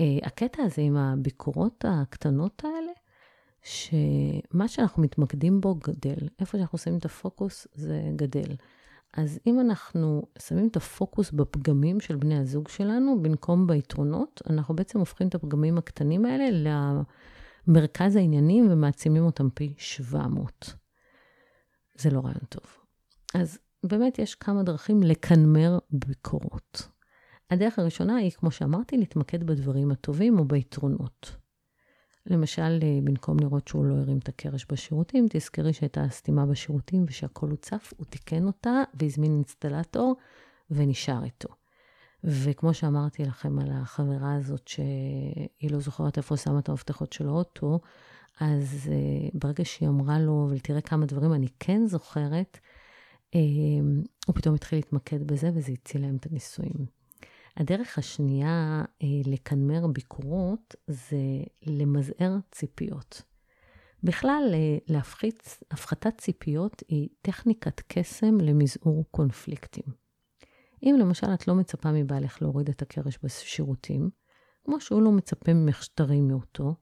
אה, 0.00 0.18
הקטע 0.22 0.62
הזה 0.62 0.82
עם 0.82 0.96
הביקורות 0.96 1.84
הקטנות 1.88 2.64
האלה, 2.64 2.92
שמה 3.64 4.68
שאנחנו 4.68 5.02
מתמקדים 5.02 5.60
בו 5.60 5.74
גדל. 5.74 6.28
איפה 6.40 6.58
שאנחנו 6.58 6.78
שמים 6.78 6.98
את 6.98 7.04
הפוקוס, 7.04 7.66
זה 7.74 8.02
גדל. 8.16 8.56
אז 9.16 9.38
אם 9.46 9.60
אנחנו 9.60 10.26
שמים 10.38 10.68
את 10.68 10.76
הפוקוס 10.76 11.30
בפגמים 11.30 12.00
של 12.00 12.16
בני 12.16 12.38
הזוג 12.38 12.68
שלנו, 12.68 13.22
במקום 13.22 13.66
ביתרונות, 13.66 14.42
אנחנו 14.50 14.76
בעצם 14.76 14.98
הופכים 14.98 15.28
את 15.28 15.34
הפגמים 15.34 15.78
הקטנים 15.78 16.24
האלה 16.24 16.72
למרכז 17.68 18.16
העניינים 18.16 18.66
ומעצימים 18.70 19.24
אותם 19.24 19.50
פי 19.50 19.74
700. 19.78 20.74
זה 21.94 22.10
לא 22.10 22.20
רעיון 22.20 22.44
טוב. 22.48 22.64
אז 23.34 23.58
באמת 23.84 24.18
יש 24.18 24.34
כמה 24.34 24.62
דרכים 24.62 25.02
לקנמר 25.02 25.78
ביקורות. 25.90 26.88
הדרך 27.50 27.78
הראשונה 27.78 28.16
היא, 28.16 28.30
כמו 28.30 28.50
שאמרתי, 28.50 28.96
להתמקד 28.96 29.44
בדברים 29.44 29.90
הטובים 29.90 30.38
או 30.38 30.44
ביתרונות. 30.44 31.43
למשל, 32.26 32.78
אה, 32.82 32.98
במקום 33.04 33.36
לראות 33.40 33.68
שהוא 33.68 33.84
לא 33.84 33.94
הרים 33.94 34.18
את 34.18 34.28
הקרש 34.28 34.66
בשירותים, 34.72 35.26
תזכרי 35.30 35.72
שהייתה 35.72 36.08
סתימה 36.10 36.46
בשירותים 36.46 37.04
ושהכול 37.08 37.50
הוצף, 37.50 37.92
הוא 37.96 38.06
תיקן 38.06 38.46
אותה 38.46 38.82
והזמין 38.94 39.32
אינסטלטור 39.32 40.16
ונשאר 40.70 41.24
איתו. 41.24 41.48
וכמו 42.24 42.74
שאמרתי 42.74 43.24
לכם 43.24 43.58
על 43.58 43.70
החברה 43.72 44.34
הזאת, 44.34 44.68
שהיא 44.68 45.70
לא 45.70 45.80
זוכרת 45.80 46.16
איפה 46.16 46.36
שמה 46.36 46.58
את 46.58 46.68
המפתחות 46.68 47.12
של 47.12 47.28
האוטו, 47.28 47.80
אז 48.40 48.90
uh, 48.90 49.38
ברגע 49.38 49.64
שהיא 49.64 49.88
אמרה 49.88 50.18
לו, 50.18 50.48
ותראה 50.50 50.80
כמה 50.80 51.06
דברים 51.06 51.32
אני 51.32 51.48
כן 51.60 51.86
זוכרת, 51.86 52.58
uh, 53.30 53.38
הוא 54.26 54.34
פתאום 54.34 54.54
התחיל 54.54 54.78
להתמקד 54.78 55.26
בזה, 55.26 55.50
וזה 55.54 55.72
הציל 55.72 56.00
להם 56.00 56.16
את 56.16 56.26
הנישואים. 56.30 56.86
הדרך 57.56 57.98
השנייה 57.98 58.82
uh, 58.84 59.06
לקנמר 59.26 59.86
ביקורות 59.86 60.74
זה 60.86 61.16
למזער 61.66 62.36
ציפיות. 62.50 63.22
בכלל, 64.02 64.54
להפחית, 64.88 65.58
הפחתת 65.70 66.18
ציפיות 66.18 66.82
היא 66.88 67.08
טכניקת 67.22 67.80
קסם 67.80 68.40
למזעור 68.40 69.04
קונפליקטים. 69.10 69.84
אם 70.82 70.96
למשל 70.98 71.26
את 71.34 71.48
לא 71.48 71.54
מצפה 71.54 71.92
מבעלך 71.92 72.42
להוריד 72.42 72.68
את 72.68 72.82
הקרש 72.82 73.18
בשירותים, 73.22 74.10
כמו 74.64 74.80
שהוא 74.80 75.02
לא 75.02 75.12
מצפה 75.12 75.52
ממך 75.52 75.82
שתרימי 75.82 76.32
אותו, 76.32 76.74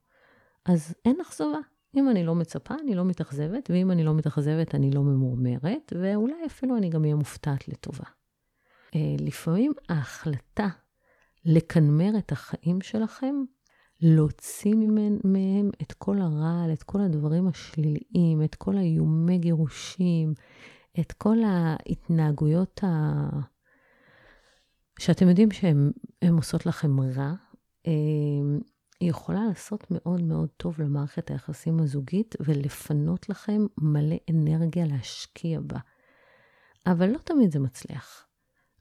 אז 0.65 0.95
אין 1.05 1.21
אכזבה. 1.21 1.59
אם 1.97 2.11
אני 2.11 2.25
לא 2.25 2.35
מצפה, 2.35 2.75
אני 2.83 2.95
לא 2.95 3.05
מתאכזבת, 3.05 3.71
ואם 3.71 3.91
אני 3.91 4.05
לא 4.05 4.15
מתאכזבת, 4.15 4.75
אני 4.75 4.91
לא 4.91 5.03
ממורמרת, 5.03 5.93
ואולי 6.03 6.47
אפילו 6.47 6.77
אני 6.77 6.89
גם 6.89 7.03
אהיה 7.03 7.15
מופתעת 7.15 7.69
לטובה. 7.69 8.05
אה, 8.95 9.15
לפעמים 9.19 9.73
ההחלטה 9.89 10.69
לקנמר 11.45 12.19
את 12.19 12.33
החיים 12.33 12.81
שלכם, 12.81 13.35
להוציא 14.01 14.75
מהם 15.25 15.71
את 15.83 15.93
כל 15.93 16.19
הרעל, 16.19 16.73
את 16.73 16.83
כל 16.83 17.01
הדברים 17.01 17.49
השליליים, 17.49 18.43
את 18.45 18.55
כל 18.55 18.77
האיומי 18.77 19.39
גירושים, 19.39 20.35
את 21.01 21.13
כל 21.13 21.37
ההתנהגויות 21.45 22.85
ה... 22.85 23.29
שאתם 24.99 25.29
יודעים 25.29 25.51
שהן 25.51 25.93
עושות 26.33 26.67
לכם 26.67 27.01
רע, 27.01 27.33
אה, 27.87 27.93
היא 29.01 29.11
יכולה 29.11 29.45
לעשות 29.49 29.87
מאוד 29.91 30.23
מאוד 30.23 30.49
טוב 30.57 30.81
למערכת 30.81 31.31
היחסים 31.31 31.81
הזוגית 31.81 32.35
ולפנות 32.41 33.29
לכם 33.29 33.67
מלא 33.79 34.17
אנרגיה 34.31 34.87
להשקיע 34.87 35.61
בה. 35.61 35.79
אבל 36.87 37.11
לא 37.11 37.19
תמיד 37.19 37.53
זה 37.53 37.59
מצליח. 37.59 38.27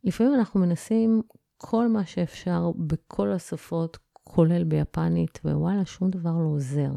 לפעמים 0.04 0.34
אנחנו 0.34 0.60
מנסים 0.60 1.22
כל 1.58 1.88
מה 1.88 2.06
שאפשר 2.06 2.72
בכל 2.78 3.32
השפות, 3.32 3.98
כולל 4.14 4.64
ביפנית, 4.64 5.40
ווואלה, 5.46 5.86
שום 5.86 6.10
דבר 6.10 6.32
לא 6.32 6.48
עוזר. 6.48 6.92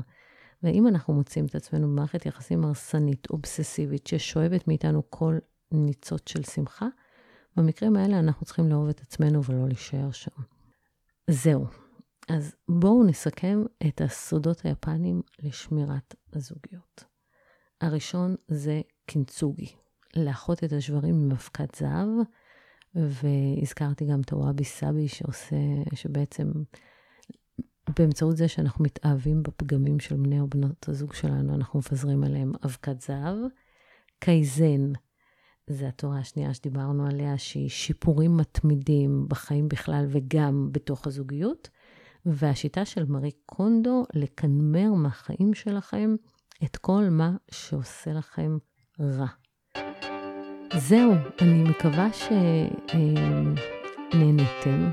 ואם 0.62 0.88
אנחנו 0.88 1.14
מוצאים 1.14 1.47
את 1.47 1.55
עצמנו 1.55 1.88
במערכת 1.88 2.27
יחסים 2.27 2.64
הרסנית, 2.64 3.31
אובססיבית, 3.31 4.07
ששואבת 4.07 4.69
מאיתנו 4.69 5.03
כל 5.11 5.38
ניצוץ 5.73 6.29
של 6.29 6.43
שמחה, 6.43 6.87
במקרים 7.57 7.97
האלה 7.97 8.19
אנחנו 8.19 8.47
צריכים 8.47 8.69
לאהוב 8.69 8.88
את 8.88 9.01
עצמנו 9.01 9.45
ולא 9.45 9.67
להישאר 9.67 10.11
שם. 10.11 10.43
זהו. 11.31 11.67
אז 12.29 12.55
בואו 12.69 13.05
נסכם 13.05 13.64
את 13.88 14.01
הסודות 14.01 14.64
היפנים 14.64 15.23
לשמירת 15.43 16.14
הזוגיות. 16.33 17.05
הראשון 17.81 18.35
זה 18.49 18.81
קינצוגי, 19.07 19.75
לאחות 20.17 20.64
את 20.64 20.73
השברים 20.73 21.31
אבקת 21.33 21.75
זהב, 21.75 22.09
והזכרתי 22.95 24.05
גם 24.05 24.21
את 24.21 24.33
הוואבי 24.33 24.65
סאבי 24.65 25.09
שעושה, 25.09 25.57
שבעצם 25.95 26.53
באמצעות 27.99 28.37
זה 28.37 28.49
שאנחנו 28.49 28.85
מתאהבים 28.85 29.43
בפגמים 29.43 30.01
של 30.01 30.17
בני 30.17 30.41
או 30.41 30.49
בנות 30.49 30.89
הזוג 30.89 31.15
שלנו, 31.15 31.55
אנחנו 31.55 31.79
מפזרים 31.79 32.25
עליהם 32.25 32.53
אבקת 32.65 33.01
זהב. 33.01 33.37
קייזן, 34.19 34.93
זה 35.71 35.89
התורה 35.89 36.19
השנייה 36.19 36.55
שדיברנו 36.55 37.07
עליה, 37.07 37.39
שהיא 37.39 37.69
שיפורים 37.69 38.37
מתמידים 38.37 39.27
בחיים 39.29 39.69
בכלל 39.69 40.07
וגם 40.09 40.69
בתוך 40.73 41.07
הזוגיות. 41.07 41.69
והשיטה 42.27 42.85
של 42.85 43.05
מארי 43.05 43.31
קונדו, 43.47 44.05
לקנמר 44.15 44.93
מהחיים 44.93 45.55
שלכם 45.55 46.17
את 46.65 46.77
כל 46.77 47.09
מה 47.11 47.37
שעושה 47.51 48.13
לכם 48.13 48.59
רע. 49.01 49.44
זהו, 50.77 51.15
אני 51.41 51.63
מקווה 51.63 52.09
שנהנתם. 54.13 54.91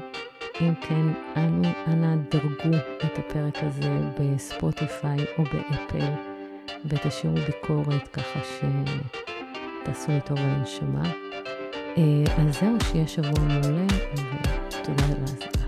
אם 0.62 0.74
כן, 0.82 1.08
אנו, 1.38 1.68
אנא 1.88 2.16
דרגו 2.32 2.78
את 3.06 3.20
הפרק 3.20 3.56
הזה 3.58 3.90
בספוטיפיי 4.20 5.18
או 5.38 5.44
באפל, 5.44 6.12
ותשאירו 6.86 7.36
ביקורת 7.36 8.08
ככה 8.08 8.40
שתעשו 8.44 10.12
לי 10.12 10.22
טוב 10.26 10.38
על 10.38 10.50
הנשמה. 10.50 11.04
אה, 11.98 12.24
אז 12.38 12.60
זהו, 12.60 12.76
שיהיה 12.92 13.08
שבוע 13.08 13.44
מעולה, 13.44 13.86
ותודה 14.68 15.04
רבה. 15.04 15.61